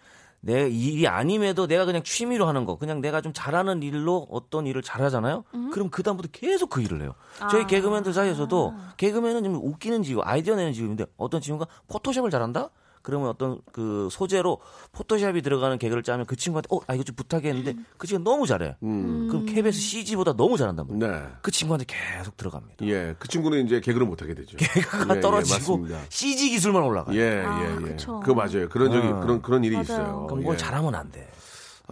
내 0.42 0.70
일이 0.70 1.06
아님에도 1.06 1.66
내가 1.66 1.84
그냥 1.84 2.02
취미로 2.02 2.46
하는 2.48 2.64
거, 2.64 2.78
그냥 2.78 3.02
내가 3.02 3.20
좀 3.20 3.30
잘하는 3.34 3.82
일로 3.82 4.26
어떤 4.30 4.66
일을 4.66 4.80
잘하잖아요. 4.80 5.44
음. 5.52 5.70
그럼 5.70 5.90
그 5.90 6.02
다음부터 6.02 6.30
계속 6.32 6.70
그 6.70 6.80
일을 6.80 7.02
해요. 7.02 7.14
아. 7.40 7.48
저희 7.48 7.66
개그맨들 7.66 8.14
사이에서도 8.14 8.74
개그맨은 8.96 9.44
좀 9.44 9.56
웃기는 9.56 10.02
직업, 10.02 10.26
아이디어 10.26 10.56
내는 10.56 10.72
직업인데 10.72 11.04
어떤 11.18 11.42
친구가 11.42 11.70
포토샵을 11.88 12.30
잘한다? 12.30 12.70
그러면 13.02 13.28
어떤 13.28 13.60
그 13.72 14.08
소재로 14.10 14.58
포토샵이 14.92 15.42
들어가는 15.42 15.78
개그를 15.78 16.02
짜면 16.02 16.26
그 16.26 16.36
친구한테 16.36 16.68
어, 16.70 16.80
아 16.86 16.94
이거 16.94 17.02
좀 17.02 17.16
부탁해 17.16 17.48
했는데 17.48 17.74
그 17.96 18.06
친구가 18.06 18.30
너무 18.30 18.46
잘해. 18.46 18.76
음. 18.82 19.28
그럼 19.28 19.46
KBS 19.46 19.78
CG보다 19.78 20.34
너무 20.34 20.56
잘한단 20.56 20.86
말이에요. 20.86 21.12
네. 21.12 21.28
그 21.42 21.50
친구한테 21.50 21.86
계속 21.88 22.36
들어갑니다. 22.36 22.86
예, 22.86 23.14
그 23.18 23.28
친구는 23.28 23.66
이제 23.66 23.80
개그를 23.80 24.06
못 24.06 24.20
하게 24.22 24.34
되죠. 24.34 24.56
개그가 24.58 25.14
예, 25.14 25.16
예, 25.16 25.20
떨어지고 25.20 25.78
맞습니다. 25.78 26.00
CG 26.08 26.50
기술만 26.50 26.82
올라가요. 26.82 27.16
예, 27.18 27.42
아, 27.44 27.62
예, 27.62 27.72
예. 27.72 27.76
그쵸. 27.76 28.20
그거 28.20 28.34
맞아요. 28.34 28.68
그런 28.68 28.90
적이 28.90 29.08
어. 29.08 29.20
그런 29.20 29.42
그런 29.42 29.64
일이 29.64 29.74
맞아요. 29.74 29.82
있어요. 29.84 30.26
그럼 30.28 30.42
뭘 30.42 30.54
예. 30.54 30.58
잘하면 30.58 30.94
안 30.94 31.10
돼. 31.10 31.30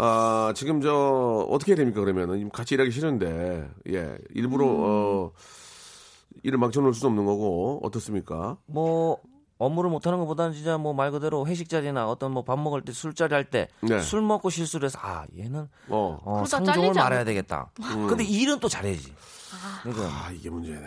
아, 0.01 0.53
지금 0.55 0.81
저 0.81 1.47
어떻게 1.51 1.73
해야 1.73 1.77
됩니까? 1.77 2.01
그러면은 2.01 2.51
같이 2.51 2.75
일하기 2.75 2.91
싫은데 2.91 3.69
예, 3.91 4.17
일부러 4.35 4.67
음. 4.67 4.77
어 4.79 5.31
일을 6.45 6.59
망쳐 6.59 6.81
놓을 6.81 6.95
수는 6.95 7.11
없는 7.11 7.25
거고 7.27 7.81
어떻습니까? 7.83 8.57
뭐 8.67 9.19
업무를 9.59 9.91
못하는 9.91 10.19
것보다는 10.19 10.53
진짜 10.53 10.79
뭐 10.79 10.93
말 10.95 11.11
그대로 11.11 11.47
회식 11.47 11.69
자리나 11.69 12.09
어떤 12.09 12.33
뭐 12.33 12.43
밥 12.45 12.59
먹을 12.59 12.83
때 12.83 12.93
술자리 12.93 13.35
할 13.35 13.45
때술 13.45 14.21
네. 14.21 14.27
먹고 14.27 14.51
실수를 14.51 14.87
해서 14.87 14.99
아 15.03 15.27
얘는 15.37 15.69
어. 15.89 16.21
어, 16.25 16.45
상종을 16.47 16.99
않을까? 16.99 17.25
되겠다. 17.25 17.71
근데 18.09 18.25
일은 18.25 18.61
또 18.61 18.69
잘해야지. 18.69 19.13
그러니까 19.83 20.05
아, 20.07 20.31
이게 20.33 20.49
문제네. 20.51 20.87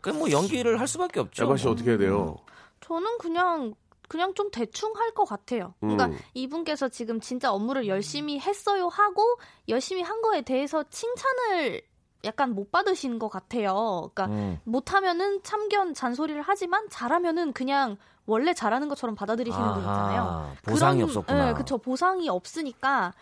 그뭐 0.00 0.30
연기를 0.30 0.80
할 0.80 0.88
수밖에 0.88 1.20
없죠. 1.20 1.44
에바 1.44 1.56
씨 1.56 1.64
뭐. 1.64 1.72
어떻게 1.74 1.90
해야 1.90 1.98
돼요? 1.98 2.36
저는 2.80 3.18
그냥 3.18 3.74
그냥 4.08 4.34
좀 4.34 4.50
대충 4.50 4.92
할 4.96 5.12
것 5.14 5.24
같아요. 5.24 5.74
그러니까 5.80 6.06
음. 6.06 6.18
이분께서 6.34 6.88
지금 6.88 7.20
진짜 7.20 7.52
업무를 7.52 7.86
열심히 7.86 8.40
했어요 8.40 8.88
하고 8.88 9.22
열심히 9.68 10.02
한 10.02 10.20
거에 10.22 10.40
대해서 10.42 10.82
칭찬을 10.88 11.82
약간 12.24 12.54
못 12.54 12.70
받으신 12.70 13.18
것 13.18 13.28
같아요. 13.28 14.10
그러니까 14.14 14.26
음. 14.26 14.58
못하면은 14.64 15.42
참견 15.42 15.94
잔소리를 15.94 16.42
하지만 16.44 16.86
잘하면은 16.90 17.52
그냥 17.52 17.96
원래 18.26 18.52
잘하는 18.54 18.88
것처럼 18.88 19.14
받아들이시는 19.16 19.68
분 19.72 19.78
있잖아요. 19.78 20.52
보상이 20.64 20.98
그런- 20.98 21.08
없었구나. 21.08 21.46
네, 21.46 21.54
그쵸. 21.54 21.78
보상이 21.78 22.28
없으니까 22.28 23.12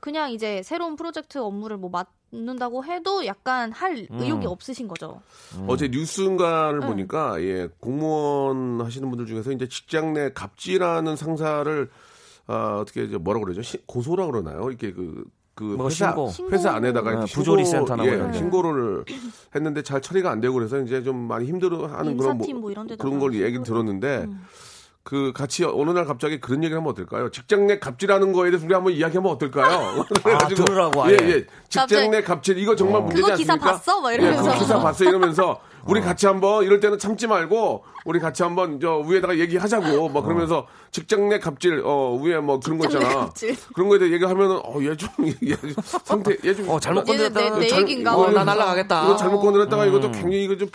그냥 0.00 0.30
이제 0.32 0.62
새로운 0.62 0.96
프로젝트 0.96 1.38
업무를 1.38 1.76
뭐 1.76 1.90
맡는다고 2.32 2.84
해도 2.84 3.24
약간 3.26 3.70
할 3.70 4.06
음. 4.10 4.18
의욕이 4.18 4.46
없으신 4.46 4.88
거죠. 4.88 5.20
어제 5.68 5.88
뉴스인가를 5.88 6.80
응. 6.82 6.88
보니까 6.88 7.40
예 7.42 7.68
공무원 7.80 8.80
하시는 8.80 9.08
분들 9.08 9.26
중에서 9.26 9.52
이제 9.52 9.68
직장 9.68 10.14
내 10.14 10.32
갑질하는 10.32 11.14
상사를 11.16 11.90
아, 12.48 12.78
어떻게 12.80 13.04
이제 13.04 13.18
뭐라 13.18 13.40
그러죠? 13.40 13.60
시- 13.62 13.84
고소라 13.86 14.26
그러나요? 14.26 14.68
이렇게 14.68 14.92
그, 14.92 15.24
그뭐 15.56 15.86
회사 15.88 16.14
신고. 16.14 16.30
회사 16.52 16.70
안에다가 16.74 17.10
네, 17.10 17.16
이렇게 17.16 17.32
부조리 17.32 17.64
신고- 17.64 17.86
센터나 17.86 18.04
뭐 18.04 18.28
예. 18.28 18.32
신고를 18.38 19.04
했는데 19.54 19.82
잘 19.82 20.00
처리가 20.02 20.30
안 20.30 20.40
되고 20.40 20.54
그래서 20.54 20.78
이제 20.80 21.02
좀 21.02 21.16
많이 21.16 21.46
힘들어하는 21.46 22.16
그런 22.18 22.38
뭐 22.60 22.70
이런 22.70 22.86
데다가 22.86 23.02
그런 23.08 23.18
걸 23.18 23.32
얘기를 23.34 23.62
신고를- 23.62 23.64
들었는데 23.64 24.24
음. 24.28 24.44
그 25.02 25.32
같이 25.32 25.64
어느 25.64 25.90
날 25.92 26.04
갑자기 26.04 26.40
그런 26.40 26.62
얘기를 26.64 26.76
하면 26.78 26.90
어떨까요? 26.90 27.30
직장 27.30 27.66
내 27.68 27.78
갑질하는 27.78 28.32
거에 28.32 28.50
대해서 28.50 28.66
우리 28.66 28.74
한번 28.74 28.92
이야기하면 28.92 29.30
어떨까요? 29.32 30.04
그래가지고 30.22 30.64
들으라고 30.64 31.10
예, 31.10 31.16
아예. 31.22 31.28
예. 31.30 31.46
직장 31.70 32.10
내 32.10 32.22
갑질 32.22 32.58
이거 32.58 32.76
정말 32.76 33.00
문제지 33.02 33.22
그거 33.22 33.36
기사 33.36 33.52
않습니까? 33.54 33.72
봤어? 33.78 34.00
막 34.02 34.10
예, 34.10 34.14
이러면서. 34.16 34.52
그 34.52 34.58
기사 34.58 34.78
봤어 34.80 35.04
이러면서 35.04 35.60
우리 35.86 36.00
같이 36.00 36.26
한번 36.26 36.64
이럴 36.64 36.80
때는 36.80 36.98
참지 36.98 37.26
말고 37.26 37.84
우리 38.04 38.18
같이 38.18 38.42
한번 38.42 38.80
저 38.80 38.98
위에다가 38.98 39.38
얘기하자고 39.38 40.08
뭐 40.08 40.22
그러면서 40.22 40.66
직장 40.90 41.28
내 41.28 41.38
갑질 41.38 41.82
어 41.84 42.18
위에 42.22 42.38
뭐 42.38 42.58
그런 42.60 42.78
거 42.78 42.86
있잖아. 42.86 43.08
갑질. 43.26 43.56
그런 43.74 43.88
거에 43.88 43.98
대해 43.98 44.12
얘기하면은 44.12 44.60
어얘좀 44.64 45.08
상태 46.04 46.36
얘좀 46.44 46.68
어 46.68 46.80
잘못 46.80 47.08
얘는 47.08 47.24
건드렸다가 47.32 47.58
내- 47.58 47.60
내 47.64 47.68
잘- 47.68 47.80
얘기인가? 47.82 48.16
어, 48.16 48.30
나뭐 48.30 48.44
날라가겠다. 48.44 49.04
이거 49.04 49.16
잘못 49.16 49.40
건드렸다가 49.40 49.84
음. 49.84 49.88
이것도 49.88 50.10
굉장히 50.12 50.44
이거 50.44 50.56
좀 50.56 50.68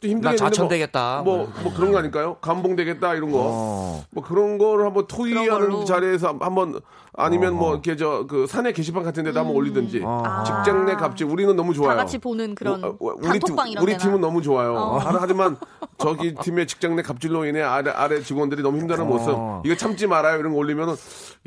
힘들게 0.00 0.36
나 0.36 0.36
자천되겠다. 0.36 1.22
뭐, 1.24 1.50
뭐 1.62 1.74
그런 1.74 1.90
거 1.90 1.98
아닐까요? 1.98 2.36
감봉되겠다 2.40 3.14
이런 3.14 3.32
거. 3.32 3.38
어. 3.42 4.04
뭐 4.10 4.22
그런 4.22 4.56
거를 4.58 4.84
한번 4.86 5.06
토의하는. 5.08 5.84
자리에서 5.86 6.36
한번 6.38 6.80
아니면 7.20 7.54
뭐 7.54 7.72
이렇게 7.72 7.96
저 7.96 8.24
그 8.28 8.46
사내 8.46 8.70
게시판 8.72 9.02
같은 9.02 9.24
데다 9.24 9.40
한번 9.40 9.56
올리든지 9.56 10.02
어. 10.04 10.44
직장 10.46 10.86
내 10.86 10.94
갑질 10.94 11.26
우리는 11.26 11.54
너무 11.56 11.74
좋아요. 11.74 11.90
다 11.90 11.96
같이 11.96 12.18
보는 12.18 12.54
그런 12.54 12.84
어, 12.84 12.88
어, 12.90 12.96
우리 13.00 13.26
단톡방 13.40 13.64
팀, 13.66 13.72
이런 13.72 13.82
우리 13.82 13.92
데나. 13.92 14.04
팀은 14.04 14.20
너무 14.20 14.40
좋아요. 14.40 14.74
어. 14.74 14.98
하- 14.98 15.18
하지만 15.20 15.56
저기 15.98 16.32
팀의 16.34 16.68
직장 16.68 16.94
내 16.94 17.02
갑질로 17.02 17.44
인해 17.44 17.60
아래 17.62 17.90
아래 17.90 18.20
직원들이 18.22 18.62
너무 18.62 18.78
힘들어 18.78 19.04
모습 19.04 19.30
어. 19.34 19.62
이거 19.64 19.74
참지 19.74 20.06
말아요 20.06 20.38
이런 20.38 20.52
거 20.52 20.58
올리면은 20.58 20.94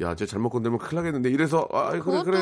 야, 0.01 0.13
쟤 0.15 0.25
잘못 0.25 0.49
건들면 0.49 0.79
큰일 0.79 0.97
나겠는데 0.97 1.29
이래서 1.29 1.65
아 1.71 1.91
그래 1.91 2.01
그것도- 2.01 2.23
그래 2.25 2.37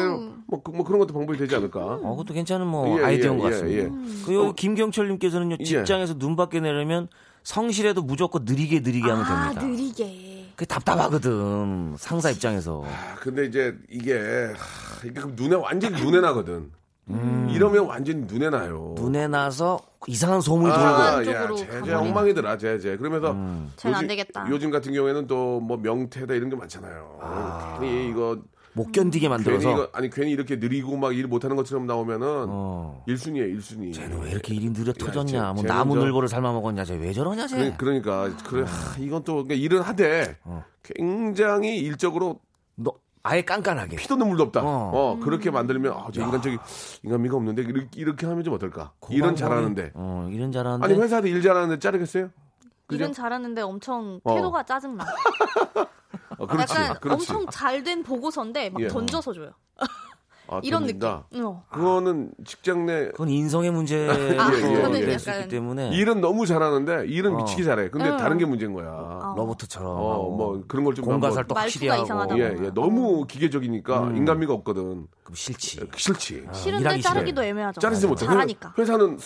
뭐, 0.47 0.61
그- 0.63 0.71
뭐 0.71 0.83
그런 0.83 0.99
것도 0.99 1.13
방법이 1.13 1.37
되지 1.37 1.55
않을까? 1.55 1.79
어, 1.79 2.11
그것도 2.15 2.33
괜찮은 2.33 2.65
뭐 2.65 2.99
예, 2.99 3.03
아이디어인 3.03 3.37
예, 3.37 3.41
것 3.41 3.45
예, 3.47 3.51
같습니다. 3.51 3.83
예. 3.83 4.23
그리고 4.25 4.53
김경철 4.53 5.07
님께서는요 5.09 5.57
예. 5.59 5.63
직장 5.63 5.98
에서 5.99 6.17
눈 6.17 6.35
밖에 6.35 6.59
내려면 6.59 7.07
성실해도 7.43 8.01
무조건 8.01 8.43
느리게 8.45 8.79
느리게 8.81 9.09
하면 9.09 9.25
아, 9.25 9.49
됩니다. 9.53 9.65
느리게. 9.67 10.51
그게 10.55 10.65
답답하거든 10.65 11.95
상사 11.97 12.29
입장에서. 12.29 12.83
아, 12.85 13.15
근데 13.21 13.45
이제 13.45 13.75
이게 13.89 14.13
하, 14.17 15.05
이게 15.05 15.13
그럼 15.13 15.33
눈에 15.35 15.55
완전 15.55 15.95
히 15.95 16.03
눈에 16.03 16.19
나거든. 16.19 16.71
음. 17.11 17.47
이러면 17.49 17.85
완전 17.85 18.21
히 18.29 18.33
눈에 18.33 18.49
나요. 18.49 18.93
눈에 18.97 19.27
나서 19.27 19.79
이상한 20.07 20.41
소문이 20.41 20.69
돌고. 20.71 20.85
아, 20.85 21.15
돌고. 21.23 21.31
야, 21.31 21.47
가버리네. 21.47 21.93
엉망이더라, 21.93 22.57
쟤, 22.57 22.77
쟤. 22.79 22.97
그러면서 22.97 23.35
쟤는 23.77 23.95
안 23.97 24.07
되겠다. 24.07 24.45
요즘 24.49 24.69
같은 24.69 24.93
경우에는 24.93 25.27
또 25.27 25.59
뭐 25.59 25.77
명태다 25.77 26.33
이런 26.35 26.49
게 26.49 26.55
많잖아요. 26.55 27.77
괜히 27.79 28.09
이거 28.09 28.37
못 28.79 28.91
견디게 28.91 29.27
괜히 29.27 29.29
만들어서. 29.29 29.71
이거 29.71 29.89
아니 29.93 30.09
괜히 30.09 30.31
이렇게 30.31 30.55
느리고 30.55 30.95
막 30.97 31.11
일 31.13 31.27
못하는 31.27 31.55
것처럼 31.55 31.85
나오면은 31.85 32.45
어. 32.49 33.03
일 33.07 33.15
1순위에 33.15 33.57
1순위. 33.57 33.93
쟤는 33.93 34.21
왜 34.21 34.31
이렇게 34.31 34.53
일이 34.55 34.71
느려 34.71 34.93
터졌냐? 34.93 35.53
쟤- 35.53 35.53
뭐 35.53 35.63
나무 35.63 35.95
저- 35.95 36.01
늘보를 36.01 36.27
삶아 36.29 36.51
먹었냐? 36.53 36.85
쟤 36.85 36.95
왜 36.95 37.11
저러냐? 37.11 37.45
쟤. 37.47 37.73
그러, 37.77 37.91
니까 37.91 38.29
그래 38.47 38.63
하, 38.65 38.97
이건 38.99 39.23
또 39.23 39.43
그러니까 39.43 39.55
일은 39.55 39.81
하되 39.81 40.37
어. 40.45 40.63
굉장히 40.83 41.77
일적으로 41.79 42.39
너 42.75 42.93
아예 43.23 43.41
깐깐하게. 43.41 43.97
피도 43.97 44.15
눈물도 44.15 44.43
없다. 44.43 44.61
어. 44.63 44.91
어, 44.93 45.19
그렇게 45.21 45.51
만들면 45.51 45.91
아, 45.93 46.07
저 46.13 46.21
인간적이 46.21 46.57
인간미가 47.03 47.35
없는데 47.35 47.63
이렇게, 47.63 47.87
이렇게 47.95 48.25
하면 48.27 48.43
좀 48.43 48.53
어떨까? 48.53 48.93
일은 49.09 49.35
잘하는데. 49.35 49.91
어, 49.95 50.29
일은 50.31 50.51
잘하는데. 50.53 50.85
아니 50.85 50.93
회사도 51.01 51.27
일 51.27 51.41
잘하는데 51.41 51.79
자르겠어요? 51.79 52.29
그죠? 52.87 53.03
일은 53.03 53.13
잘하는데 53.13 53.61
엄청 53.61 54.19
어. 54.23 54.35
태도가 54.35 54.63
짜증나. 54.63 55.05
어, 56.39 56.47
그렇지, 56.47 56.73
약간 56.75 56.99
그렇지. 56.99 57.31
엄청 57.31 57.47
잘 57.51 57.83
된 57.83 58.03
보고서인데 58.03 58.69
막 58.71 58.81
예. 58.81 58.87
던져서 58.87 59.33
줘요. 59.33 59.51
아, 60.51 60.59
이런 60.63 60.81
던진다. 60.81 61.25
느낌. 61.29 61.45
어. 61.45 61.63
그거는 61.69 62.31
직장 62.45 62.85
내 62.85 63.09
그건 63.11 63.29
인성의 63.29 63.71
문제. 63.71 64.07
아, 64.39 64.51
예, 64.53 64.57
예, 64.57 64.61
그거는 64.61 65.01
예. 65.07 65.13
약간- 65.13 65.39
있기 65.41 65.49
때문에. 65.49 65.89
일은 65.89 66.21
너무 66.21 66.45
잘하는데 66.45 67.05
일은 67.07 67.35
어. 67.35 67.37
미치게 67.37 67.63
잘해. 67.63 67.89
근데 67.89 68.09
응. 68.09 68.17
다른 68.17 68.37
게 68.37 68.45
문제인 68.45 68.73
거야. 68.73 68.89
어. 68.89 69.33
로버트처럼. 69.37 69.89
어, 69.91 70.29
뭐 70.35 70.63
그런 70.67 70.83
걸좀 70.85 71.05
공과살도 71.05 71.53
확실히 71.55 71.87
하고. 71.89 72.39
예, 72.39 72.55
예. 72.63 72.71
너무 72.73 73.25
기계적이니까 73.27 74.03
음. 74.05 74.17
인간미가 74.17 74.51
없거든. 74.53 75.07
그럼 75.23 75.35
싫지. 75.35 75.81
싫지. 75.95 76.47
싫은데 76.51 76.81
일하기 76.83 77.01
자르기도. 77.03 77.43
애매하죠. 77.43 77.79
자르지 77.79 78.07
못해. 78.07 78.25
잘하니까. 78.25 78.73
회사, 78.77 78.97
는 78.97 79.17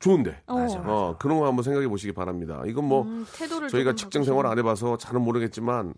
좋은데. 0.00 0.40
어. 0.46 0.66
어, 0.86 1.16
그런 1.18 1.38
거 1.38 1.46
한번 1.46 1.62
생각해 1.62 1.86
보시기 1.86 2.12
바랍니다. 2.12 2.62
이건 2.66 2.86
뭐 2.86 3.02
음, 3.02 3.24
저희가 3.70 3.94
직장. 3.94 4.24
생활 4.24 4.46
안 4.46 4.58
해봐서 4.58 4.96
잘은 4.96 5.20
모르겠지만 5.22 5.92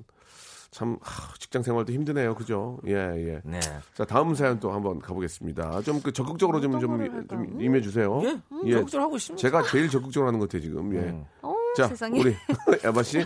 참 0.73 0.99
하, 1.03 1.35
직장 1.39 1.63
생활도 1.63 1.93
힘드네요. 1.93 2.35
그죠? 2.35 2.81
예, 2.87 2.95
예. 2.95 3.41
네. 3.45 3.61
자, 3.95 4.07
다음 4.07 4.35
사연 4.35 4.59
또 4.59 4.73
한번 4.73 4.99
가보겠습니다. 5.01 5.83
좀 5.83 6.01
그 6.03 6.13
적극적으로 6.13 6.61
좀, 6.61 6.73
좀, 6.73 6.81
좀 6.81 7.01
할까요? 7.01 7.47
임해 7.61 7.83
주세요. 7.83 8.21
예? 8.25 8.31
음, 8.51 8.71
적극적으로 8.71 9.03
하고 9.05 9.17
있습니다. 9.17 9.41
제가 9.41 9.63
제일 9.65 9.89
적극적으로 9.91 10.29
하는 10.29 10.41
것 10.41 10.49
같아요, 10.49 10.63
지금. 10.63 10.95
예. 10.95 10.99
음. 11.11 11.25
어, 11.43 11.55
자, 11.77 11.89
세상에. 11.89 12.19
우리 12.19 12.35
에바 12.85 13.03
씨. 13.03 13.25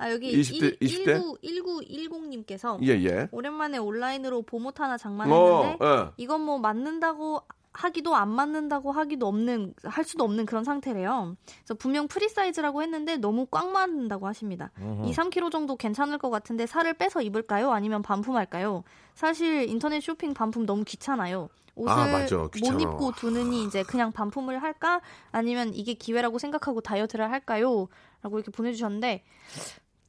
아 0.00 0.12
여기 0.12 0.32
20대 0.40 0.80
20대? 0.80 1.40
1910님께서 1.42 2.78
예, 2.82 2.90
예. 3.04 3.28
오랜만에 3.32 3.78
온라인으로 3.78 4.42
하나 4.80 4.94
어, 4.94 4.96
장만했는데 4.96 5.78
예. 5.84 6.10
이건 6.16 6.40
뭐 6.42 6.58
맞는다고 6.58 7.42
하기도 7.78 8.16
안 8.16 8.28
맞는다고 8.28 8.90
하기도 8.90 9.28
없는 9.28 9.72
할 9.84 10.02
수도 10.04 10.24
없는 10.24 10.46
그런 10.46 10.64
상태래요. 10.64 11.36
그래서 11.58 11.74
분명 11.74 12.08
프리 12.08 12.28
사이즈라고 12.28 12.82
했는데 12.82 13.16
너무 13.16 13.46
꽉 13.46 13.68
맞는다고 13.70 14.26
하십니다. 14.26 14.72
2, 15.06 15.12
3kg 15.12 15.52
정도 15.52 15.76
괜찮을 15.76 16.18
것 16.18 16.28
같은데 16.28 16.66
살을 16.66 16.94
빼서 16.94 17.22
입을까요? 17.22 17.70
아니면 17.70 18.02
반품할까요? 18.02 18.82
사실 19.14 19.68
인터넷 19.68 20.00
쇼핑 20.00 20.34
반품 20.34 20.66
너무 20.66 20.82
귀찮아요. 20.82 21.48
옷을 21.76 21.92
아, 21.96 22.06
맞아. 22.10 22.36
못. 22.36 22.50
입고 22.56 23.12
두느니 23.12 23.62
이제 23.62 23.84
그냥 23.84 24.10
반품을 24.10 24.60
할까? 24.60 25.00
아니면 25.30 25.72
이게 25.72 25.94
기회라고 25.94 26.38
생각하고 26.40 26.80
다이어트를 26.80 27.30
할까요? 27.30 27.86
라고 28.22 28.38
이렇게 28.38 28.50
보내주셨는데 28.50 29.22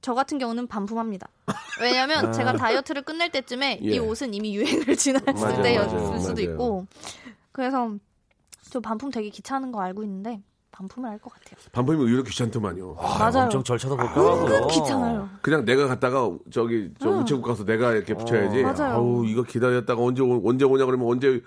저 0.02 0.16
같은 0.16 0.40
경우는 0.40 0.66
반품합니다. 0.66 1.28
왜냐면 1.82 2.34
제가 2.34 2.54
다이어트를 2.54 3.04
끝낼 3.04 3.32
때쯤에 3.32 3.74
아. 3.76 3.86
예. 3.86 3.90
이 3.96 4.00
옷은 4.00 4.34
이미 4.34 4.56
유행을 4.56 4.96
지났을 4.98 5.34
맞아요, 5.36 5.62
때였을 5.62 5.98
맞아요, 6.00 6.18
수도 6.20 6.34
맞아요. 6.34 6.52
있고 6.52 6.88
그래서 7.60 7.94
저 8.72 8.80
반품 8.80 9.12
되게 9.12 9.30
귀찮은 9.30 9.74
거 9.74 9.82
알고 9.82 10.02
있는데 10.04 10.42
반품을 10.72 11.10
할 11.10 11.20
것 11.20 11.34
같아요. 11.34 11.60
반품이 11.74 12.02
의외로 12.02 12.24
귀찮더만요. 12.24 12.94
맞아요. 12.96 13.44
엄청 13.46 13.62
절차도 13.64 13.98
볼까하고요. 13.98 14.46
은근 14.56 14.68
귀찮아요. 14.70 15.30
그냥 15.42 15.66
내가 15.66 15.88
갔다가 15.88 16.32
저기 16.52 16.90
저 17.00 17.10
우체국 17.10 17.44
가서 17.44 17.66
내가 17.66 17.92
이렇게 17.92 18.14
붙여야지. 18.14 18.64
맞아요. 18.64 18.94
아우 18.94 19.26
이거 19.26 19.44
기다렸다가 19.44 20.02
언제 20.02 20.22
오- 20.24 20.42
언제 20.48 20.64
오냐 20.64 20.86
그러면 20.86 21.06
언제 21.10 21.42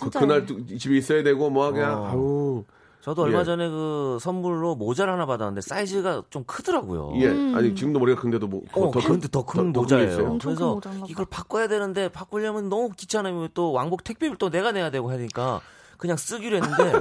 그. 0.00 0.10
그날 0.10 0.46
또 0.46 0.64
집에 0.66 0.96
있어야 0.98 1.24
되고 1.24 1.50
뭐 1.50 1.72
그냥 1.72 2.00
어. 2.00 2.06
아우 2.10 2.64
저도 3.06 3.22
얼마 3.22 3.40
예. 3.40 3.44
전에 3.44 3.68
그 3.68 4.18
선물로 4.20 4.74
모자를 4.74 5.12
하나 5.12 5.26
받았는데 5.26 5.60
사이즈가 5.60 6.24
좀 6.28 6.42
크더라고요. 6.44 7.12
예 7.20 7.28
음. 7.28 7.54
아니 7.54 7.72
지금도 7.72 8.00
머리가 8.00 8.20
큰데도 8.20 8.48
뭐 8.48 8.62
어, 8.72 8.90
더 8.90 8.98
그런데 9.00 9.28
더큰 9.28 9.72
더- 9.72 9.72
더 9.74 9.80
모자예요. 9.82 10.38
그래서. 10.40 10.80
이걸 11.06 11.24
바꿔야 11.30 11.68
되는데 11.68 12.08
바꾸려면 12.08 12.68
너무 12.68 12.90
귀찮으면 12.96 13.50
또 13.54 13.70
왕복 13.70 14.02
택배비를 14.02 14.38
또 14.38 14.50
내가 14.50 14.72
내야 14.72 14.90
되고 14.90 15.08
하니까 15.08 15.60
그냥 15.98 16.16
쓰기로 16.16 16.56
했는데 16.56 17.00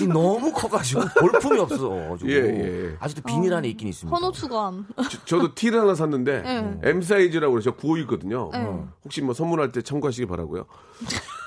이 0.00 0.06
너무 0.06 0.52
커가지고 0.52 1.02
볼품이 1.20 1.58
없어. 1.60 2.16
예, 2.26 2.32
예, 2.34 2.86
예. 2.90 2.96
아직도 2.98 3.22
비닐 3.22 3.54
안에 3.54 3.68
있긴 3.68 3.88
있습니다. 3.88 4.16
헌옷 4.16 4.34
수거함. 4.34 4.86
저, 5.24 5.38
도 5.38 5.54
티를 5.54 5.80
하나 5.80 5.94
샀는데 5.94 6.42
네. 6.42 6.78
M 6.90 7.00
사이즈라고 7.02 7.52
그래서 7.52 7.70
9호 7.76 7.98
있거든요. 8.02 8.50
네. 8.52 8.66
혹시 9.04 9.22
뭐 9.22 9.34
선물할 9.34 9.70
때 9.72 9.82
참고하시기 9.82 10.26
바라고요. 10.26 10.64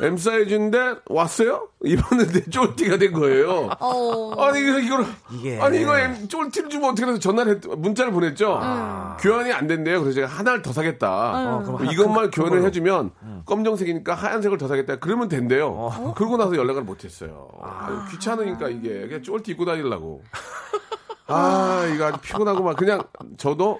M 0.02 0.15
사이즈인데 0.17 0.95
왔어요? 1.10 1.67
입었는데 1.84 2.50
쫄티가 2.50 2.97
된 2.97 3.12
거예요. 3.13 3.69
어. 3.80 4.34
아니 4.41 4.62
이거 4.62 4.80
이걸 4.80 5.06
이게- 5.34 5.60
아니 5.60 5.82
이거 5.82 5.97
M 5.97 6.28
쫄티를 6.28 6.69
주면 6.69 6.91
어떻게 6.91 7.08
해서 7.10 7.19
전화를 7.19 7.56
했, 7.56 7.62
문자를 7.78 8.12
보냈죠. 8.12 8.60
음. 8.62 9.17
교환이 9.19 9.52
안 9.52 9.67
된대요. 9.67 10.00
그래서 10.02 10.15
제가 10.15 10.28
하나를 10.28 10.62
더 10.62 10.71
사겠다. 10.71 11.10
어, 11.58 11.63
그럼 11.63 11.80
하나 11.82 11.91
이것만 11.91 12.15
큰- 12.26 12.30
큰 12.32 12.43
교환을 12.43 12.58
걸로. 12.60 12.67
해주면 12.67 13.12
검정색이니까 13.45 14.13
하얀색을 14.13 14.58
더 14.58 14.67
사겠다. 14.67 14.97
그러면 14.97 15.28
된대요. 15.30 16.13
그러고 16.15 16.38
나서 16.38 16.56
연락 16.56 16.76
을 16.77 16.83
못했어요. 16.83 17.47
아, 17.61 18.07
귀찮으니까 18.11 18.69
이게 18.69 19.07
그냥 19.07 19.21
쫄티 19.23 19.51
입고 19.51 19.65
다니려고. 19.65 20.21
아 21.27 21.85
이거 21.93 22.05
아주 22.05 22.19
피곤하고 22.21 22.63
막 22.63 22.77
그냥 22.77 23.03
저도 23.37 23.79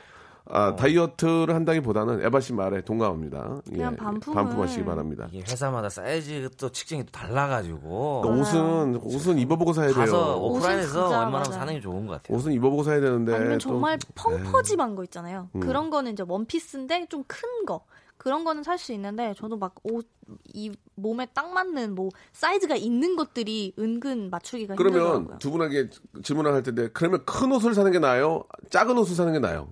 아, 0.50 0.76
다이어트를 0.78 1.54
한다기보다는 1.54 2.26
에바 2.26 2.40
씨 2.40 2.54
말에 2.54 2.80
동감합니다. 2.82 3.58
예, 3.72 3.76
그냥 3.76 3.96
반품을- 3.98 4.34
반품하시기 4.34 4.86
바랍니다. 4.86 5.28
이게 5.32 5.44
회사마다 5.50 5.90
사이즈 5.90 6.50
또 6.58 6.70
측정이 6.70 7.04
또 7.06 7.12
달라가지고 7.12 8.22
그러니까 8.22 8.42
옷은 8.50 8.96
옷은 9.04 9.40
입어보고 9.40 9.74
사야 9.74 9.88
돼요. 9.88 9.96
가서 9.98 10.38
옷은 10.38 10.58
오프라인에서 10.62 11.30
맞아요. 11.30 11.44
사는 11.44 11.74
게 11.74 11.82
좋은 11.82 12.08
것 12.08 12.14
같아요. 12.14 12.38
옷은 12.38 12.54
입어보고 12.54 12.84
사야 12.84 13.02
되는데 13.02 13.34
아니면 13.36 13.54
또 13.56 13.60
정말 13.60 14.00
펑퍼짐한 14.16 14.96
거 14.96 15.04
있잖아요. 15.04 15.50
음. 15.54 15.60
그런 15.60 15.90
거는 15.90 16.14
이제 16.14 16.24
원피스인데 16.26 17.08
좀 17.10 17.26
큰 17.28 17.66
거. 17.66 17.82
그런 18.18 18.44
거는 18.44 18.64
살 18.64 18.78
수 18.78 18.94
있는데 18.94 19.34
저도 19.38 19.58
막 19.58 19.76
옷 19.84 20.08
이 20.54 20.70
몸에 20.96 21.26
딱 21.34 21.54
맞는 21.54 21.96
뭐 21.96 22.10
사이즈가 22.34 22.76
있는 22.76 23.16
것들이 23.16 23.74
은근 23.80 24.30
맞추기가 24.30 24.76
그러면 24.76 25.00
힘들더라고요. 25.00 25.38
두 25.40 25.52
분에게 25.52 25.90
질문을 26.22 26.52
할 26.54 26.64
텐데 26.64 26.90
그러면 26.94 27.24
큰 27.26 27.50
옷을 27.54 27.74
사는 27.74 27.90
게 27.94 27.98
나아요? 28.00 28.44
작은 28.70 28.98
옷을 28.98 29.16
사는 29.16 29.32
게 29.32 29.40
나아요? 29.40 29.70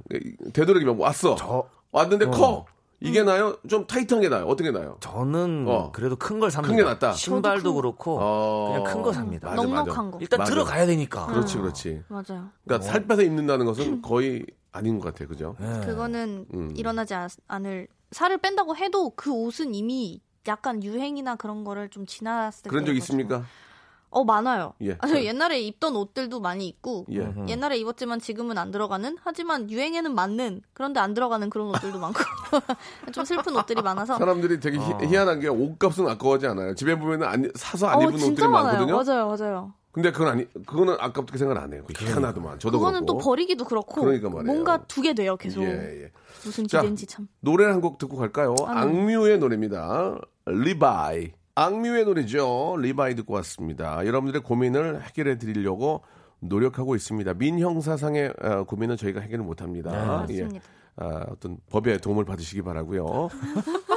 되도록이면 0.53 0.97
왔어. 0.97 1.36
저 1.36 1.67
왔는데 1.91 2.27
커. 2.27 2.65
이게 3.01 3.19
음. 3.19 3.25
나요? 3.25 3.58
좀 3.67 3.86
타이트한 3.86 4.21
게 4.21 4.29
나요? 4.29 4.45
어떻게 4.45 4.71
나요? 4.71 4.95
저는 5.01 5.65
어. 5.67 5.91
그래도 5.91 6.15
큰 6.15 6.39
걸 6.39 6.49
삽니다. 6.49 6.71
큰 6.73 6.77
게 6.77 6.84
낫다. 6.89 7.12
신발도 7.12 7.73
큰- 7.73 7.81
그렇고 7.81 8.17
어. 8.21 8.67
그냥 8.71 8.84
큰 8.93 9.03
거 9.03 9.12
삽니다. 9.12 9.49
맞아. 9.49 9.62
넉넉한 9.62 10.12
거. 10.12 10.17
일단 10.21 10.38
맞아. 10.39 10.51
들어가야 10.51 10.86
되니까. 10.86 11.25
그렇지, 11.27 11.58
그렇지. 11.58 12.01
맞아요. 12.08 12.47
그러니까 12.63 12.79
살 12.89 13.05
빼서 13.05 13.23
입는다는 13.23 13.65
것은 13.65 14.01
거의 14.01 14.45
아닌 14.71 14.99
것 14.99 15.13
같아요, 15.13 15.27
그죠? 15.27 15.58
예. 15.60 15.86
그거는 15.86 16.45
음. 16.53 16.73
일어나지 16.77 17.13
않- 17.13 17.27
않을 17.49 17.88
살을 18.11 18.37
뺀다고 18.39 18.75
해도 18.75 19.11
그 19.15 19.31
옷은 19.31 19.73
이미 19.75 20.21
약간 20.47 20.83
유행이나 20.83 21.35
그런 21.35 21.63
거를 21.63 21.89
좀 21.89 22.05
지났을 22.05 22.69
그런 22.69 22.85
적. 22.85 22.95
있습니까? 22.95 23.43
어 24.11 24.23
많아요. 24.23 24.73
예. 24.81 24.95
아, 25.01 25.07
저 25.07 25.21
옛날에 25.21 25.59
입던 25.59 25.93
옷들도 25.97 26.39
많이 26.39 26.67
있고 26.69 27.05
예. 27.11 27.33
옛날에 27.49 27.77
입었지만 27.79 28.21
지금은 28.21 28.57
안 28.57 28.71
들어가는 28.71 29.17
하지만 29.21 29.69
유행에는 29.69 30.15
맞는 30.15 30.61
그런데 30.73 31.01
안 31.01 31.13
들어가는 31.13 31.49
그런 31.49 31.67
옷들도 31.69 31.99
많고 31.99 32.19
좀 33.11 33.25
슬픈 33.25 33.57
옷들이 33.57 33.81
많아서 33.81 34.17
사람들이 34.17 34.61
되게 34.61 34.77
희, 34.77 34.83
희한한 35.07 35.41
게 35.41 35.49
옷값은 35.49 36.07
아까워하지 36.07 36.47
않아요. 36.47 36.75
집에 36.75 36.97
보면은 36.97 37.27
안, 37.27 37.51
사서 37.55 37.87
안 37.87 37.99
어 37.99 38.03
입은 38.03 38.17
진짜 38.17 38.31
옷들이 38.31 38.47
많아요. 38.47 38.85
많거든요. 38.87 39.03
맞아요, 39.03 39.27
맞아요. 39.35 39.73
근데 39.95 40.12
그건 40.12 40.27
아니, 40.27 40.45
그거는 40.65 40.97
아깝게 40.99 41.38
생각 41.38 41.58
안 41.63 41.71
해요. 41.71 41.84
그게 41.88 42.05
하나도만. 42.12 42.60
저도 42.60 42.79
그거는 42.79 43.05
그렇고. 43.05 43.19
또 43.19 43.25
버리기도 43.25 43.63
그렇고 43.63 44.01
그러니까 44.01 44.29
말이에요. 44.29 44.43
뭔가 44.53 44.84
두게 44.86 45.13
돼요 45.13 45.38
계속 45.38 45.63
예, 45.63 46.03
예. 46.03 46.12
무슨 46.43 46.67
자, 46.67 46.79
기대인지 46.81 47.08
참 47.08 47.27
노래 47.39 47.63
한 47.65 47.79
곡 47.81 47.97
듣고 47.97 48.17
갈까요? 48.17 48.55
아, 48.67 48.73
네. 48.73 48.81
악뮤의 48.81 49.39
노래입니다. 49.39 50.19
RE-BYE. 50.45 51.31
악뮤의 51.55 52.03
노래죠. 52.03 52.75
RE-BYE 52.77 53.15
듣고 53.15 53.34
왔습니다. 53.36 54.05
여러분들의 54.05 54.43
고민을 54.43 55.01
해결해 55.03 55.38
드리려고 55.38 56.03
노력하고 56.41 56.95
있습니다. 56.95 57.34
민형사상의 57.36 58.34
어, 58.41 58.63
고민은 58.65 58.97
저희가 58.97 59.21
해결을 59.21 59.45
못 59.45 59.62
합니다. 59.62 59.91
네, 59.91 60.05
맞습니다. 60.38 60.65
아, 60.97 61.25
어떤 61.29 61.58
법의 61.69 61.99
도움을 61.99 62.25
받으시기 62.25 62.62
바라고요. 62.62 63.29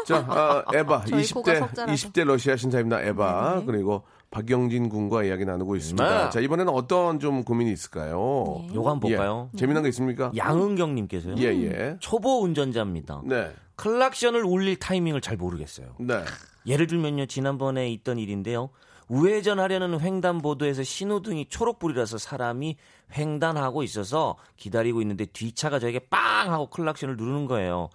자, 0.06 0.24
아, 0.28 0.64
에바 0.74 1.04
저희 1.10 1.28
코가 1.32 1.52
20대 1.52 1.58
석자라서. 1.58 1.92
20대 1.92 2.24
러시아 2.24 2.56
신사입니다. 2.56 3.02
에바 3.02 3.56
네. 3.60 3.64
그리고 3.66 4.04
박영진 4.30 4.88
군과 4.88 5.24
이야기 5.24 5.44
나누고 5.44 5.76
있습니다. 5.76 6.24
네. 6.24 6.30
자, 6.30 6.40
이번에는 6.40 6.72
어떤 6.72 7.18
좀 7.18 7.44
고민이 7.44 7.72
있을까요? 7.72 8.64
네. 8.68 8.74
요거 8.74 8.90
한번 8.90 9.10
볼까요? 9.10 9.50
예. 9.54 9.58
재미난 9.58 9.82
거 9.82 9.88
있습니까? 9.88 10.30
양은경 10.36 10.94
님께서요. 10.94 11.36
예, 11.38 11.44
예. 11.44 11.96
초보 12.00 12.42
운전자입니다. 12.42 13.22
네. 13.24 13.52
클락션을 13.76 14.44
울릴 14.44 14.76
타이밍을 14.78 15.20
잘 15.20 15.36
모르겠어요. 15.36 15.94
네. 16.00 16.22
예를 16.66 16.86
들면요, 16.86 17.26
지난번에 17.26 17.90
있던 17.92 18.18
일인데요. 18.18 18.70
우회전하려는 19.08 20.00
횡단보도에서 20.00 20.82
신호등이 20.82 21.46
초록불이라서 21.48 22.18
사람이 22.18 22.76
횡단하고 23.16 23.82
있어서 23.82 24.36
기다리고 24.56 25.00
있는데 25.00 25.24
뒤차가 25.24 25.78
저에게 25.78 26.00
빵 26.10 26.52
하고 26.52 26.68
클락션을 26.68 27.16
누르는 27.16 27.46
거예요. 27.46 27.88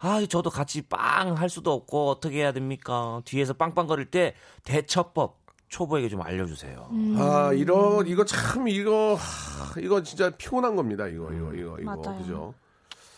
아, 0.00 0.24
저도 0.28 0.50
같이 0.50 0.82
빵 0.82 1.36
할 1.36 1.48
수도 1.48 1.72
없고 1.72 2.08
어떻게 2.10 2.38
해야 2.38 2.52
됩니까? 2.52 3.20
뒤에서 3.24 3.52
빵빵거릴 3.52 4.06
때 4.06 4.34
대처법 4.64 5.37
초보에게 5.68 6.08
좀 6.08 6.22
알려주세요. 6.22 6.88
음. 6.92 7.16
아, 7.18 7.52
이런 7.52 8.06
이거 8.06 8.24
참 8.24 8.68
이거 8.68 9.14
하, 9.14 9.80
이거 9.80 10.02
진짜 10.02 10.30
피곤한 10.30 10.76
겁니다. 10.76 11.06
이거 11.06 11.30
이거 11.32 11.52
이거 11.54 11.76
이거 11.78 11.96
맞아요. 11.96 12.18
그죠? 12.18 12.54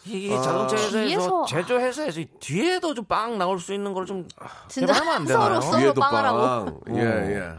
이게 0.06 0.34
아. 0.34 0.40
자동차 0.40 0.76
회사에서 0.76 1.44
뒤에서- 1.44 1.46
제조 1.46 1.78
회사에서 1.78 2.20
뒤에도 2.40 2.94
좀 2.94 3.04
빵 3.06 3.38
나올 3.38 3.58
수 3.60 3.72
있는 3.74 3.92
걸좀 3.92 4.26
진짜 4.68 4.86
제발 4.94 4.96
하면 5.02 5.14
안 5.14 5.24
되나요? 5.26 5.42
서로 5.44 5.60
서로 5.60 5.78
뒤에도 5.78 6.00
빵하라고 6.00 6.38
빵. 6.38 6.80
예, 6.96 7.00
예. 7.02 7.52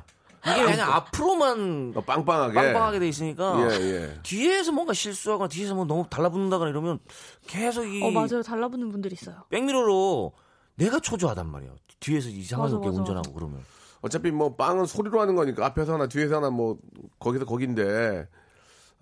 이게 0.53 0.63
그냥 0.65 0.91
앞으로만 0.91 1.93
어, 1.95 2.01
빵빵하게. 2.01 2.53
빵빵하게 2.55 2.99
돼 2.99 3.07
있으니까 3.09 3.57
예, 3.69 3.75
예. 3.79 4.19
뒤에서 4.23 4.71
뭔가 4.71 4.91
실수하거나 4.91 5.47
뒤에서 5.49 5.75
뭐 5.75 5.85
너무 5.85 6.07
달라붙는다거나 6.09 6.71
이러면 6.71 6.97
계속 7.45 7.85
이 7.85 8.01
어 8.03 8.09
맞아요 8.09 8.41
달라붙는 8.41 8.89
분들 8.89 9.13
있어요 9.13 9.43
백미러로 9.49 10.33
내가 10.75 10.99
초조하단 10.99 11.47
말이에요. 11.47 11.75
뒤에서 11.99 12.27
이상하게 12.29 12.73
맞아, 12.73 12.85
맞아. 12.87 12.97
운전하고 12.99 13.33
그러면 13.33 13.63
어차피 14.01 14.31
뭐 14.31 14.55
빵은 14.55 14.85
소리로 14.85 15.21
하는 15.21 15.35
거니까 15.35 15.65
앞에서 15.65 15.93
하나 15.93 16.07
뒤에서 16.07 16.37
하나 16.37 16.49
뭐 16.49 16.77
거기서 17.19 17.45
거긴데 17.45 18.27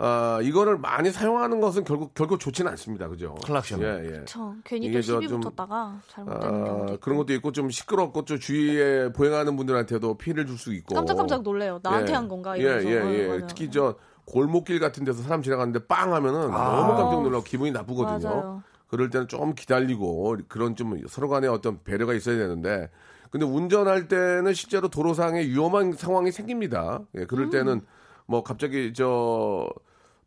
아, 0.02 0.40
이거를 0.42 0.78
많이 0.78 1.12
사용하는 1.12 1.60
것은 1.60 1.84
결국 1.84 2.14
결국 2.14 2.40
좋지는 2.40 2.72
않습니다. 2.72 3.10
그죠? 3.10 3.36
클락션. 3.44 3.82
예, 3.82 4.06
예. 4.06 4.22
저 4.26 4.56
괜히 4.64 4.90
또저 4.94 5.02
시비 5.20 5.28
좀, 5.28 5.42
붙었다가 5.42 6.00
잘못되는 6.08 6.56
아, 6.56 6.64
경우도 6.66 6.94
있고. 6.94 7.00
그런 7.02 7.18
것도 7.18 7.34
있고 7.34 7.52
좀 7.52 7.70
시끄럽고 7.70 8.24
좀 8.24 8.40
주위에 8.40 9.12
보행하는 9.12 9.58
분들한테도 9.58 10.18
피해를 10.18 10.46
줄 10.46 10.58
수 10.58 10.74
있고 10.74 10.96
깜짝깜짝 10.96 11.42
놀래요 11.44 11.80
나한테 11.84 12.14
한 12.14 12.30
건가 12.30 12.58
예, 12.58 12.62
이러면서 12.62 12.90
예, 12.90 13.00
어, 13.00 13.12
예. 13.12 13.28
맞아요. 13.28 13.48
특히 13.48 13.70
저 13.72 13.96
골목길 14.26 14.80
같은 14.80 15.04
데서 15.04 15.22
사람 15.22 15.42
지나가는데 15.42 15.86
빵 15.88 16.14
하면은 16.14 16.50
너무 16.52 16.96
깜짝 16.96 17.22
놀라고 17.24 17.44
기분이 17.44 17.72
나쁘거든요. 17.72 18.30
맞아요. 18.30 18.64
그럴 18.88 19.10
때는 19.10 19.28
좀 19.28 19.54
기다리고 19.54 20.38
그런 20.48 20.76
좀 20.78 20.98
서로 21.08 21.28
간에 21.30 21.48
어떤 21.48 21.84
배려가 21.84 22.14
있어야 22.14 22.38
되는데 22.38 22.90
근데 23.30 23.46
운전할 23.46 24.08
때는 24.08 24.54
실제로 24.54 24.88
도로상에 24.88 25.42
위험한 25.42 25.94
상황이 25.94 26.32
생깁니다. 26.32 27.02
예, 27.16 27.26
그럴 27.26 27.46
음. 27.46 27.50
때는 27.52 27.82
뭐 28.26 28.44
갑자기 28.44 28.94
저 28.94 29.68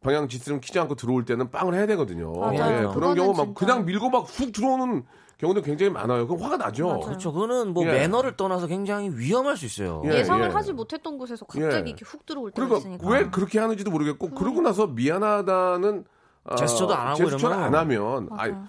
방향 0.00 0.28
지스름 0.28 0.60
키지 0.60 0.78
않고 0.80 0.94
들어올 0.96 1.24
때는 1.24 1.50
빵을 1.50 1.74
해야 1.74 1.86
되거든요. 1.86 2.32
맞아요. 2.32 2.90
예, 2.90 2.94
그런 2.94 3.14
경우 3.14 3.32
막 3.34 3.44
진짜. 3.46 3.54
그냥 3.58 3.84
밀고 3.84 4.10
막 4.10 4.24
훅 4.24 4.52
들어오는 4.52 5.04
경우도 5.38 5.62
굉장히 5.62 5.90
많아요. 5.90 6.26
그럼 6.28 6.42
화가 6.42 6.56
나죠. 6.56 6.86
맞아요. 6.86 7.00
그렇죠. 7.00 7.32
그거는 7.32 7.72
뭐 7.72 7.84
예. 7.86 7.92
매너를 7.92 8.36
떠나서 8.36 8.68
굉장히 8.68 9.10
위험할 9.10 9.56
수 9.56 9.66
있어요. 9.66 10.02
예. 10.06 10.18
예상을 10.18 10.54
하지 10.54 10.72
못했던 10.72 11.18
곳에서 11.18 11.44
갑자기 11.46 11.74
예. 11.74 11.90
이렇게 11.90 12.04
훅 12.04 12.24
들어올 12.26 12.52
때가 12.52 12.66
그러니까 12.68 12.78
있으니까 12.88 13.08
왜 13.10 13.30
그렇게 13.30 13.58
하는지도 13.58 13.90
모르겠고 13.90 14.30
그러고 14.30 14.60
나서 14.60 14.86
미안하다는 14.86 16.04
아, 16.44 16.56
제스처도 16.56 16.94
안 16.94 17.08
하고 17.08 17.16
제스처를 17.16 17.56
이러면 17.56 17.64
안 17.64 17.74
하면 17.74 18.28
아 18.30 18.36
맞아요. 18.36 18.64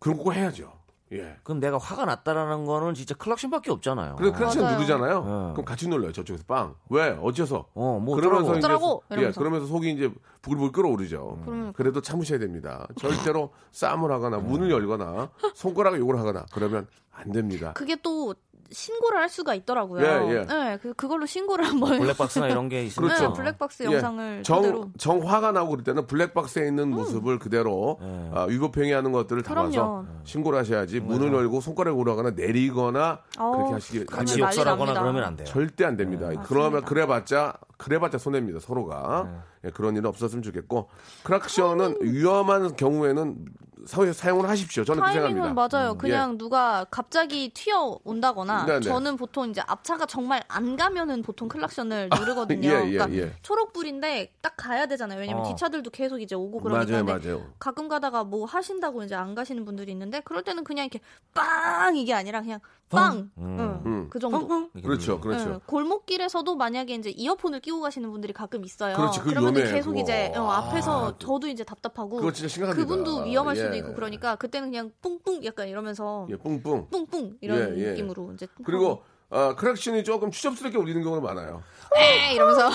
그런 0.00 0.18
거 0.18 0.32
해야죠. 0.32 0.72
예. 1.12 1.36
그럼 1.42 1.60
내가 1.60 1.76
화가 1.78 2.04
났다라는 2.06 2.64
거는 2.64 2.94
진짜 2.94 3.14
클락션밖에 3.14 3.70
없잖아요. 3.70 4.16
그래 4.16 4.30
클래식 4.32 4.60
맞아요. 4.62 4.74
누르잖아요. 4.76 5.18
어. 5.26 5.52
그럼 5.54 5.64
같이 5.64 5.88
눌러요. 5.88 6.12
저쪽에서 6.12 6.44
빵. 6.46 6.74
왜? 6.88 7.16
어째서? 7.20 7.66
어, 7.74 8.00
뭐 8.02 8.16
그러면서 8.16 8.52
어쩌라고. 8.52 9.02
이제? 9.06 9.14
예, 9.14 9.18
이러면서. 9.20 9.40
그러면서 9.40 9.66
속이 9.66 9.90
이제 9.92 10.10
부글부글 10.40 10.72
끓어오르죠. 10.72 11.42
그러니까. 11.44 11.72
그래도 11.72 12.00
참으셔야 12.00 12.38
됩니다. 12.38 12.86
절대로 12.96 13.50
싸움을 13.72 14.10
하거나 14.10 14.38
문을 14.38 14.70
열거나 14.70 15.30
손가락에 15.54 15.98
욕을 15.98 16.18
하거나 16.18 16.46
그러면 16.52 16.86
안 17.12 17.30
됩니다. 17.30 17.72
그게 17.74 17.96
또 18.02 18.34
신고를 18.72 19.18
할 19.18 19.28
수가 19.28 19.54
있더라고요. 19.54 20.02
예, 20.04 20.34
예. 20.38 20.44
네, 20.46 20.78
그, 20.82 20.94
그걸로 20.94 21.26
신고를 21.26 21.64
한번 21.66 21.98
블랙박스나 21.98 22.48
이런 22.48 22.68
게 22.68 22.84
있으니까. 22.84 23.18
네, 23.28 23.32
블랙박스 23.32 23.82
영상을 23.84 24.38
예, 24.38 24.42
정, 24.42 24.62
그대로 24.62 24.90
정 24.98 25.20
화가 25.26 25.52
나고 25.52 25.70
그럴 25.70 25.84
때는 25.84 26.06
블랙박스에 26.06 26.66
있는 26.66 26.90
모습을 26.90 27.38
그대로 27.38 27.98
네. 28.00 28.30
아, 28.34 28.44
위법행위하는 28.44 29.12
것들을 29.12 29.42
담아서 29.42 29.70
그럼요. 29.70 30.06
신고를 30.24 30.58
하셔야지 30.58 31.00
문을 31.00 31.32
열고 31.32 31.60
손가락을 31.60 31.98
오르거나 32.00 32.30
내리거나 32.30 33.20
어우, 33.38 33.52
그렇게 33.56 33.72
하시기 33.74 34.04
그러면 34.06 34.26
같이 34.26 34.40
역설하거나. 34.40 35.00
그러면 35.00 35.24
안 35.24 35.36
돼요. 35.36 35.46
절대 35.46 35.84
안 35.84 35.96
됩니다. 35.96 36.30
그러면 36.46 36.84
그래봤자 36.84 37.54
그래봤자 37.76 38.18
손해입니다 38.18 38.60
서로가 38.60 39.44
예, 39.64 39.70
그런 39.70 39.96
일은 39.96 40.06
없었으면 40.06 40.42
좋겠고 40.42 40.88
크락션은 41.24 41.96
위험한 42.00 42.76
경우에는 42.76 43.36
사, 43.86 44.12
사용을 44.12 44.48
하십시오. 44.48 44.84
저는 44.84 45.02
그렇게 45.02 45.20
타이밍은 45.20 45.42
생각합니다. 45.42 45.78
맞아요. 45.78 45.94
그냥 45.98 46.38
누가 46.38 46.84
갑자기 46.90 47.50
튀어 47.50 47.98
온다거나 48.04 48.66
네네. 48.66 48.80
저는 48.80 49.16
보통 49.16 49.50
이제 49.50 49.62
앞차가 49.66 50.06
정말 50.06 50.42
안 50.48 50.76
가면은 50.76 51.22
보통 51.22 51.48
클락션을 51.48 52.10
누르거든요. 52.18 52.68
예, 52.68 52.86
예, 52.86 52.98
그러니까 52.98 53.12
예. 53.14 53.34
초록불인데 53.42 54.34
딱 54.40 54.54
가야 54.56 54.86
되잖아요. 54.86 55.20
왜냐면 55.20 55.44
어. 55.44 55.48
뒷차들도 55.48 55.90
계속 55.90 56.20
이제 56.20 56.34
오고 56.34 56.60
그러니까. 56.60 56.90
맞아요, 56.92 57.04
맞아요. 57.04 57.52
가끔 57.58 57.88
가다가 57.88 58.24
뭐 58.24 58.44
하신다고 58.44 59.02
이제 59.02 59.14
안 59.14 59.34
가시는 59.34 59.64
분들이 59.64 59.92
있는데 59.92 60.20
그럴 60.20 60.42
때는 60.42 60.64
그냥 60.64 60.86
이렇게 60.86 61.00
빵 61.34 61.96
이게 61.96 62.14
아니라 62.14 62.40
그냥 62.40 62.60
빵. 62.92 63.30
응, 63.38 63.82
음. 63.86 64.06
그 64.10 64.18
정도. 64.18 64.70
그렇죠, 64.82 65.20
그렇죠. 65.20 65.50
응, 65.50 65.60
골목길에서도 65.66 66.54
만약에 66.54 66.94
이제 66.94 67.10
이어폰을 67.10 67.60
끼고 67.60 67.80
가시는 67.80 68.10
분들이 68.10 68.32
가끔 68.32 68.64
있어요. 68.64 68.94
그렇지, 68.96 69.18
그거 69.20 69.30
그러면 69.30 69.54
위험해, 69.56 69.72
계속 69.72 69.90
그거. 69.90 70.00
이제 70.02 70.32
어, 70.36 70.48
앞에서 70.50 71.08
아, 71.08 71.14
저도 71.18 71.48
이제 71.48 71.64
답답하고 71.64 72.16
그거 72.16 72.32
진짜 72.32 72.48
심각합니다. 72.48 72.86
그분도 72.86 73.24
위험할 73.24 73.56
수도 73.56 73.74
예. 73.74 73.78
있고 73.78 73.94
그러니까 73.94 74.36
그때는 74.36 74.70
그냥 74.70 74.92
뿡뿡 75.02 75.44
약간 75.44 75.68
이러면서 75.68 76.26
예, 76.30 76.36
뿡뿡. 76.36 76.88
뿡뿡 76.90 77.38
이런 77.40 77.76
예, 77.76 77.82
예. 77.82 77.90
느낌으로 77.90 78.32
이제 78.34 78.46
그리고 78.64 79.02
아, 79.30 79.54
크락션이 79.56 80.04
조금 80.04 80.30
추접스럽게 80.30 80.76
울리는 80.76 81.02
경우가 81.02 81.20
많아요. 81.34 81.62
에 81.96 82.34
이러면서 82.34 82.70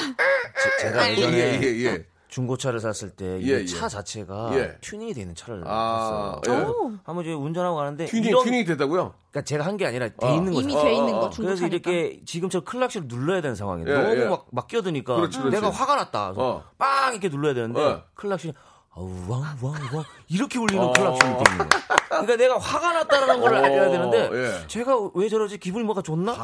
제 0.82 0.92
가 0.92 1.08
예, 1.08 1.12
예전에 1.14 1.38
예, 1.62 1.68
예. 1.86 2.06
중고차를 2.28 2.80
샀을 2.80 3.12
때 3.12 3.40
예, 3.42 3.66
차 3.66 3.86
예. 3.86 3.90
자체가 3.90 4.50
예. 4.54 4.78
튜닝이 4.82 5.13
되어 5.13 5.22
있는 5.22 5.34
차를 5.36 5.63
아, 5.66 6.40
샀어요. 6.44 6.60
예. 6.60 6.63
오, 6.66 6.92
한번 7.04 7.24
이제 7.24 7.34
운전하고 7.34 7.76
가는데 7.78 8.06
튜닝, 8.06 8.26
이런 8.30 8.44
튜닝이 8.44 8.66
됐다고요? 8.66 9.13
그러니까 9.32 9.46
제가 9.46 9.66
한 9.66 9.78
게 9.78 9.86
아니라 9.86 10.08
돼 10.10 10.16
어. 10.26 10.34
있는 10.36 10.54
거죠. 10.54 10.62
이미 10.68 10.76
어, 10.76 10.82
돼 10.84 10.88
어, 10.90 10.92
있는 10.92 11.13
어. 11.13 11.20
거 11.20 11.30
그래서 11.30 11.56
중고차니까. 11.56 11.90
이렇게 11.92 12.22
지금처럼 12.26 12.66
클락션을 12.66 13.08
눌러야 13.08 13.42
되는 13.42 13.56
상황이에요. 13.56 13.90
예, 13.90 14.02
너무 14.02 14.16
예. 14.18 14.26
막, 14.26 14.46
막 14.52 14.68
끼어드니까 14.68 15.16
그렇지, 15.16 15.38
그렇지. 15.40 15.56
내가 15.56 15.70
화가 15.70 15.96
났다. 15.96 16.34
그래서 16.34 16.50
어. 16.50 16.63
빵 16.78 17.13
이렇게 17.13 17.30
눌러야 17.30 17.54
되는데 17.54 17.82
어. 17.82 18.04
클락션이 18.16 18.54
아우 18.96 19.12
왕왕왕 19.30 20.04
이렇게 20.28 20.58
울리는 20.60 20.84
어. 20.84 20.92
클락션이 20.94 21.44
되는 21.44 21.58
거예요. 21.58 21.70
그러니까 22.10 22.36
내가 22.36 22.58
화가 22.58 22.94
났다는 22.94 23.42
걸 23.42 23.54
어, 23.54 23.58
알아야 23.58 23.90
되는데 23.92 24.30
예. 24.34 24.68
제가 24.68 24.98
왜 25.13 25.30
저러지 25.30 25.60
기분이 25.60 25.84
뭐가 25.86 26.02
좋나? 26.02 26.36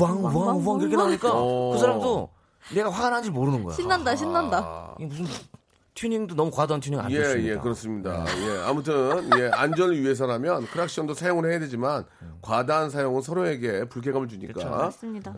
왕왕왕 0.00 0.80
이렇게 0.80 0.96
나오니까 0.96 1.30
어. 1.32 1.70
그 1.72 1.78
사람도 1.78 2.30
내가 2.74 2.90
화가 2.90 3.10
난지 3.10 3.30
모르는 3.30 3.64
거야. 3.64 3.74
신난다 3.74 4.14
신난다. 4.16 4.94
이게 4.98 5.06
무슨 5.06 5.26
튜닝도 5.94 6.36
너무 6.36 6.50
과도한 6.52 6.80
튜닝 6.80 7.00
안 7.00 7.10
예, 7.10 7.22
좋습니다. 7.22 7.50
예, 7.50 7.56
그렇습니다. 7.58 8.24
예, 8.38 8.62
아무튼, 8.64 9.28
예, 9.36 9.50
안전을 9.52 10.00
위해서라면 10.00 10.66
크락션도 10.66 11.14
사용을 11.14 11.50
해야 11.50 11.58
되지만, 11.58 12.04
과다한 12.40 12.90
사용은 12.90 13.20
서로에게 13.20 13.88
불쾌감을 13.88 14.28
주니까. 14.28 14.62
아, 14.62 14.90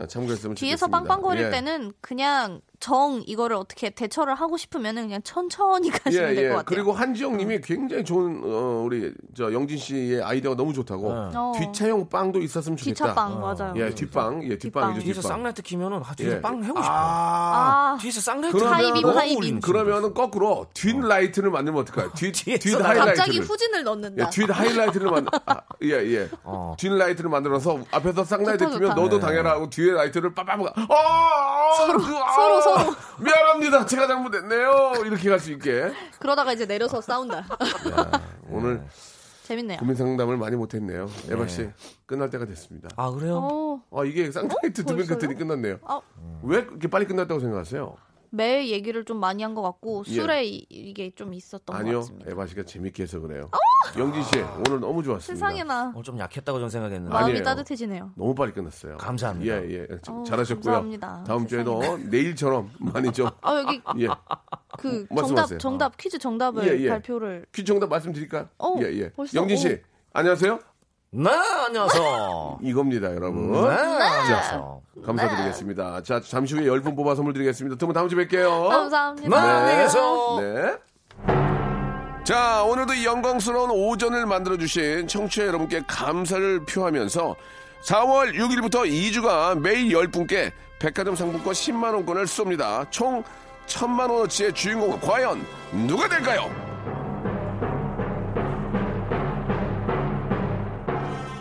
참고했으면 0.07 0.57
뒤에서 0.57 0.87
좋겠습니다. 0.87 0.89
빵빵거릴 0.89 1.45
예. 1.47 1.51
때는 1.51 1.93
그냥 2.03 2.61
정 2.81 3.23
이거를 3.27 3.57
어떻게 3.57 3.91
대처를 3.91 4.35
하고 4.35 4.57
싶으면은 4.57 5.03
그냥 5.03 5.21
천천히 5.23 5.91
가시면 5.93 6.35
될것 6.35 6.57
같아요. 6.57 6.65
그리고 6.65 6.93
한지영 6.93 7.37
님이 7.37 7.61
굉장히 7.61 8.03
좋은, 8.05 8.41
어, 8.43 8.83
우리, 8.87 9.13
저, 9.37 9.53
영진 9.53 9.77
씨의 9.77 10.23
아이디어가 10.23 10.57
너무 10.57 10.73
좋다고. 10.73 11.11
어. 11.11 11.53
뒷차용 11.59 12.09
빵도 12.09 12.41
있었으면 12.41 12.79
좋겠다. 12.79 13.05
뒷차빵 13.05 13.41
맞아요. 13.41 13.75
예, 13.77 13.91
뒷빵. 13.95 14.43
예, 14.45 14.57
뒤에서 14.59 15.21
뒷빵. 15.21 15.23
쌍라이트 15.23 15.61
키면은 15.63 15.99
아, 16.05 16.15
뒤에서 16.15 16.37
예. 16.37 16.41
빵 16.41 16.65
해고 16.65 16.81
싶어. 16.83 16.91
아, 16.95 17.93
아, 17.95 17.99
뒤에서 18.01 18.21
쌍라이트 18.23 18.57
하이빔, 18.57 19.07
하이빔. 19.09 19.61
그러면은 19.61 20.15
거꾸로 20.15 20.67
뒷 20.73 20.97
라이트를 20.99 21.51
만들면 21.51 21.83
어떡할까요? 21.83 22.13
뒷, 22.17 22.33
뒤에서 22.33 22.61
뒷 22.63 22.73
나가- 22.79 22.89
하이라이트를. 22.89 23.17
갑자기 23.17 23.39
후진을 23.41 23.85
넣는다. 23.85 24.25
예, 24.25 24.31
뒷 24.31 24.49
하이라이트를 24.51 25.11
만들, 25.11 25.31
아, 25.45 25.61
예, 25.83 25.91
예. 26.15 26.29
어. 26.45 26.75
뒷 26.79 26.89
라이트를 26.89 27.29
만들어서 27.29 27.79
앞에서 27.91 28.25
쌍라이트 28.25 28.65
키면 28.65 28.81
좋다. 28.81 28.95
너도 28.95 29.21
당해라 29.21 29.51
하고 29.51 29.69
뒤에 29.69 29.93
라이트를 29.93 30.33
빠빠빠, 30.35 30.65
아, 30.77 31.71
서로, 31.77 31.99
서로, 32.01 32.61
서로 32.79 32.95
미안합니다. 33.21 33.87
제가 33.87 34.07
잘못했네요. 34.07 34.93
이렇게 35.05 35.29
갈 35.31 35.41
수 35.41 35.51
있게. 35.53 35.93
그러다가 36.19 36.53
이제 36.53 36.67
내려서 36.67 37.01
싸운다. 37.01 37.45
오늘 38.51 38.83
재밌네요. 39.45 39.79
고민 39.79 39.97
상담을 39.97 40.37
많이 40.37 40.57
못했네요. 40.57 41.09
에바 41.29 41.47
씨 41.49 41.69
끝날 42.07 42.31
때가 42.31 42.45
됐습니다. 42.47 42.89
아 42.97 43.11
그래요? 43.11 43.39
어, 43.43 43.83
아 44.01 44.05
이게 44.05 44.31
쌍둥이트 44.31 44.85
두명 44.85 44.99
벌써요? 44.99 45.19
끝더니 45.19 45.35
끝났네요. 45.37 45.79
아, 45.85 46.01
왜 46.43 46.59
이렇게 46.59 46.89
빨리 46.89 47.05
끝났다고 47.07 47.41
생각하세요? 47.41 47.97
매일 48.31 48.69
얘기를 48.71 49.05
좀 49.05 49.19
많이 49.19 49.43
한 49.43 49.55
것 49.55 49.63
같고 49.63 50.05
예. 50.07 50.13
술에 50.15 50.45
이- 50.45 50.65
이게 50.71 51.11
좀 51.15 51.35
있었던 51.35 51.75
것 51.75 51.81
아니요, 51.81 52.01
같습니다. 52.01 52.31
에바 52.31 52.47
씨가 52.47 52.63
재밌게 52.65 53.03
해서 53.03 53.19
그래요. 53.19 53.51
영진 53.99 54.23
씨 54.23 54.31
오늘 54.39 54.79
너무 54.81 55.03
좋았습니다. 55.03 55.21
세상에나 55.49 55.93
어, 55.97 56.03
좀 56.03 56.19
약했다고 56.19 56.59
저는 56.59 56.71
생각했는데. 56.71 57.13
마음이 57.13 57.31
아니에요. 57.31 57.43
따뜻해지네요. 57.45 58.13
너무 58.17 58.35
빨리 58.35 58.53
끝났어요. 58.53 58.97
감사합니다. 58.99 59.65
예, 59.65 59.71
예. 59.71 59.87
자- 60.03 60.13
어우, 60.13 60.25
잘하셨고요. 60.25 60.63
감사합니다. 60.65 61.25
다음 61.27 61.47
주에도. 61.47 61.81
내일처럼 62.09 62.71
많이 62.79 63.13
좀, 63.13 63.29
아 63.43 63.57
여기 63.59 63.83
예. 63.99 64.09
그 64.79 65.07
말씀하세요. 65.11 65.59
정답 65.59 65.59
정답 65.59 65.97
퀴즈 65.97 66.19
정답을 66.19 66.69
예, 66.69 66.85
예. 66.85 66.89
발표를 66.89 67.47
퀴즈 67.53 67.67
정답 67.67 67.89
말씀드릴까요? 67.91 68.49
어, 68.59 68.77
예, 68.81 68.85
예. 68.93 69.11
벌써? 69.11 69.37
영진 69.39 69.57
씨, 69.57 69.69
어. 69.73 69.77
안녕하세요? 70.13 70.61
네, 71.13 71.29
안녕하세요. 71.67 72.59
이겁니다, 72.63 73.13
여러분. 73.13 73.51
네, 73.51 73.59
안녕하세요. 73.69 74.81
감사드리겠습니다. 75.05 76.03
자, 76.05 76.21
잠시 76.21 76.55
후에 76.55 76.67
10분 76.67 76.95
뽑아 76.95 77.17
선물 77.17 77.33
드리겠습니다. 77.33 77.77
두 77.77 77.87
분 77.87 77.95
다음 77.95 78.09
주에 78.09 78.27
뵐게요. 78.29 78.69
감사합니다. 78.69 79.29
네, 79.29 79.37
안녕하세요. 79.73 80.39
네. 80.41 80.77
자, 82.25 82.63
오늘도 82.63 82.95
이 82.95 83.05
영광스러운 83.05 83.71
오전을 83.71 84.25
만들어주신 84.27 85.09
청취자 85.09 85.47
여러분께 85.49 85.83
감사를 85.89 86.65
표하면서 86.67 87.35
4월 87.87 88.35
6일부터 88.35 88.87
2주간 88.89 89.59
매일 89.61 89.89
10분께 89.89 90.53
백화점 90.79 91.17
상품권 91.17 91.53
10만원권을 91.53 92.25
쏩니다. 92.25 92.89
총 92.93 93.25
1000만원어치의 93.67 94.55
주인공은 94.55 95.01
과연 95.01 95.45
누가 95.89 96.09
될까요? 96.09 96.49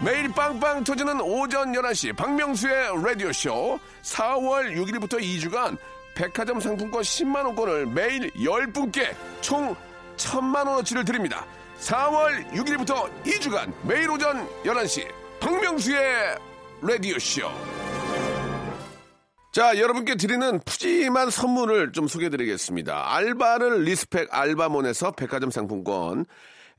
매일 0.02 0.30
빵빵 0.32 0.86
터지는 0.86 1.20
오전 1.20 1.74
11시 1.74 2.16
박명수의 2.16 3.04
라디오쇼 3.04 3.80
4월 4.02 4.74
6일부터 4.78 5.20
2주간 5.20 5.78
백화점 6.16 6.62
상품권 6.62 7.02
10만원권을 7.02 7.92
매일 7.92 8.32
10분께 8.32 9.14
총 9.42 9.76
1000만원어치를 10.16 11.06
드립니다. 11.06 11.46
4월 11.80 12.50
6일부터 12.52 13.10
2주간 13.24 13.74
매일 13.84 14.10
오전 14.10 14.48
11시 14.64 15.06
박명수의 15.42 16.38
라디오쇼 16.82 17.50
자, 19.52 19.78
여러분께 19.78 20.16
드리는 20.16 20.60
푸짐한 20.60 21.32
선물을 21.32 21.92
좀 21.92 22.08
소개해 22.08 22.30
드리겠습니다. 22.30 23.16
알바를 23.16 23.84
respect 23.84 24.30
알바몬에서 24.32 25.12
백화점 25.12 25.50
상품권, 25.50 26.26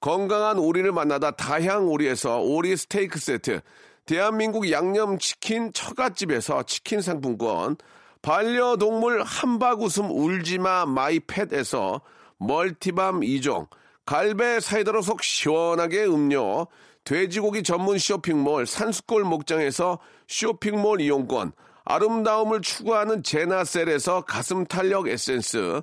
건강한 0.00 0.58
오리를 0.58 0.90
만나다 0.92 1.32
다향 1.32 1.88
오리에서 1.88 2.38
오리 2.38 2.76
스테이크 2.76 3.18
세트, 3.18 3.60
대한민국 4.06 4.70
양념치킨 4.70 5.72
처갓집에서 5.72 6.62
치킨 6.62 7.00
상품권, 7.00 7.76
반려동물 8.22 9.22
함박 9.22 9.82
웃음 9.82 10.10
울지마 10.10 10.86
마이팻에서 10.86 12.00
multi 12.38 12.84
balm 12.84 13.20
2종, 13.20 13.66
갈배 14.06 14.60
사이다로 14.60 15.02
속 15.02 15.22
시원하게 15.22 16.04
음료, 16.06 16.68
돼지고기 17.04 17.62
전문 17.62 17.98
쇼핑몰 17.98 18.66
산수골 18.66 19.24
목장에서 19.24 19.98
쇼핑몰 20.28 21.00
이용권, 21.00 21.52
아름다움을 21.84 22.60
추구하는 22.60 23.22
제나셀에서 23.22 24.20
가슴 24.22 24.64
탄력 24.64 25.08
에센스, 25.08 25.82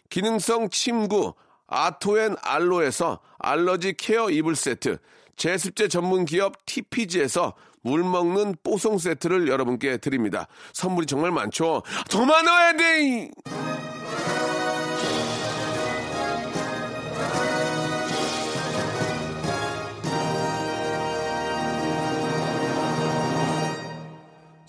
기능성 0.11 0.69
침구 0.69 1.33
아토앤 1.65 2.35
알로에서 2.43 3.21
알러지 3.39 3.95
케어 3.97 4.29
이불 4.29 4.55
세트, 4.55 4.99
제습제 5.37 5.87
전문 5.87 6.25
기업 6.25 6.65
TPG에서 6.65 7.53
물 7.81 8.03
먹는 8.03 8.55
뽀송 8.61 8.99
세트를 8.99 9.47
여러분께 9.47 9.97
드립니다. 9.97 10.47
선물이 10.73 11.07
정말 11.07 11.31
많죠? 11.31 11.81
더 12.09 12.25
많아야 12.25 12.73
돼! 12.73 13.31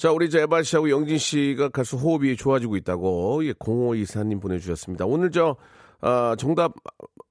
자, 0.02 0.10
우리 0.10 0.28
저 0.28 0.40
에바 0.40 0.64
씨하고 0.64 0.90
영진 0.90 1.16
씨가 1.16 1.68
가수 1.68 1.96
호흡이 1.96 2.34
좋아지고 2.34 2.74
있다고 2.74 3.46
예, 3.46 3.52
0524님 3.52 4.42
보내주셨습니다. 4.42 5.06
오늘 5.06 5.30
저 5.30 5.54
아, 6.00 6.34
정답 6.36 6.74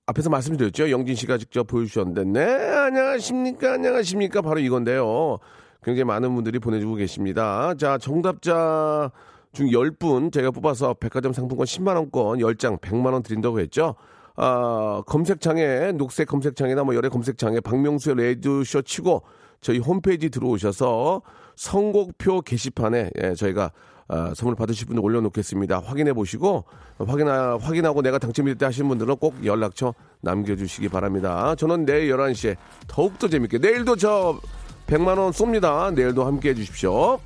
앞에서 0.05 0.29
말씀드렸죠. 0.29 0.89
영진 0.89 1.15
씨가 1.15 1.37
직접 1.37 1.67
보여주셨는데, 1.67 2.23
네, 2.23 2.45
안녕하십니까, 2.45 3.73
안녕하십니까, 3.73 4.41
바로 4.41 4.61
이건데요. 4.61 5.39
굉장히 5.83 6.05
많은 6.05 6.33
분들이 6.33 6.59
보내주고 6.59 6.95
계십니다. 6.95 7.73
자, 7.73 7.97
정답자 7.97 9.11
중 9.51 9.67
10분 9.67 10.31
제가 10.31 10.51
뽑아서 10.51 10.93
백화점 10.93 11.33
상품권 11.33 11.65
10만원권 11.65 12.39
10장 12.39 12.79
100만원 12.79 13.21
드린다고 13.21 13.59
했죠. 13.59 13.95
아, 14.37 15.03
검색창에, 15.07 15.91
녹색 15.91 16.29
검색창이나 16.29 16.85
뭐 16.85 16.95
여러 16.95 17.09
검색창에 17.09 17.59
박명수의 17.59 18.15
레디쇼 18.15 18.83
치고 18.83 19.23
저희 19.59 19.77
홈페이지 19.79 20.29
들어오셔서 20.29 21.21
선곡표 21.55 22.41
게시판에 22.41 23.09
예, 23.21 23.33
저희가 23.35 23.71
아, 24.07 24.33
선물 24.35 24.55
받으실 24.55 24.87
분들 24.87 25.01
올려놓겠습니다. 25.03 25.79
확인해 25.79 26.11
보시고 26.11 26.65
확인하, 26.99 27.57
확인하고 27.57 28.01
내가 28.01 28.17
당첨이 28.17 28.51
됐다 28.51 28.67
하시는 28.67 28.87
분들은 28.89 29.15
꼭 29.17 29.45
연락처 29.45 29.93
남겨주시기 30.19 30.89
바랍니다. 30.89 31.55
저는 31.55 31.85
내일 31.85 32.11
11시에 32.13 32.57
더욱더 32.87 33.29
재밌게 33.29 33.59
내일도 33.59 33.95
저 33.95 34.39
100만 34.87 35.17
원 35.17 35.31
쏩니다. 35.31 35.93
내일도 35.93 36.25
함께 36.25 36.49
해 36.49 36.55
주십시오. 36.55 37.19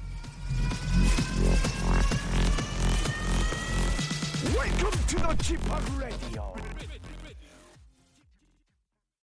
Welcome 4.56 5.08
to 5.08 5.18
the. 5.18 6.15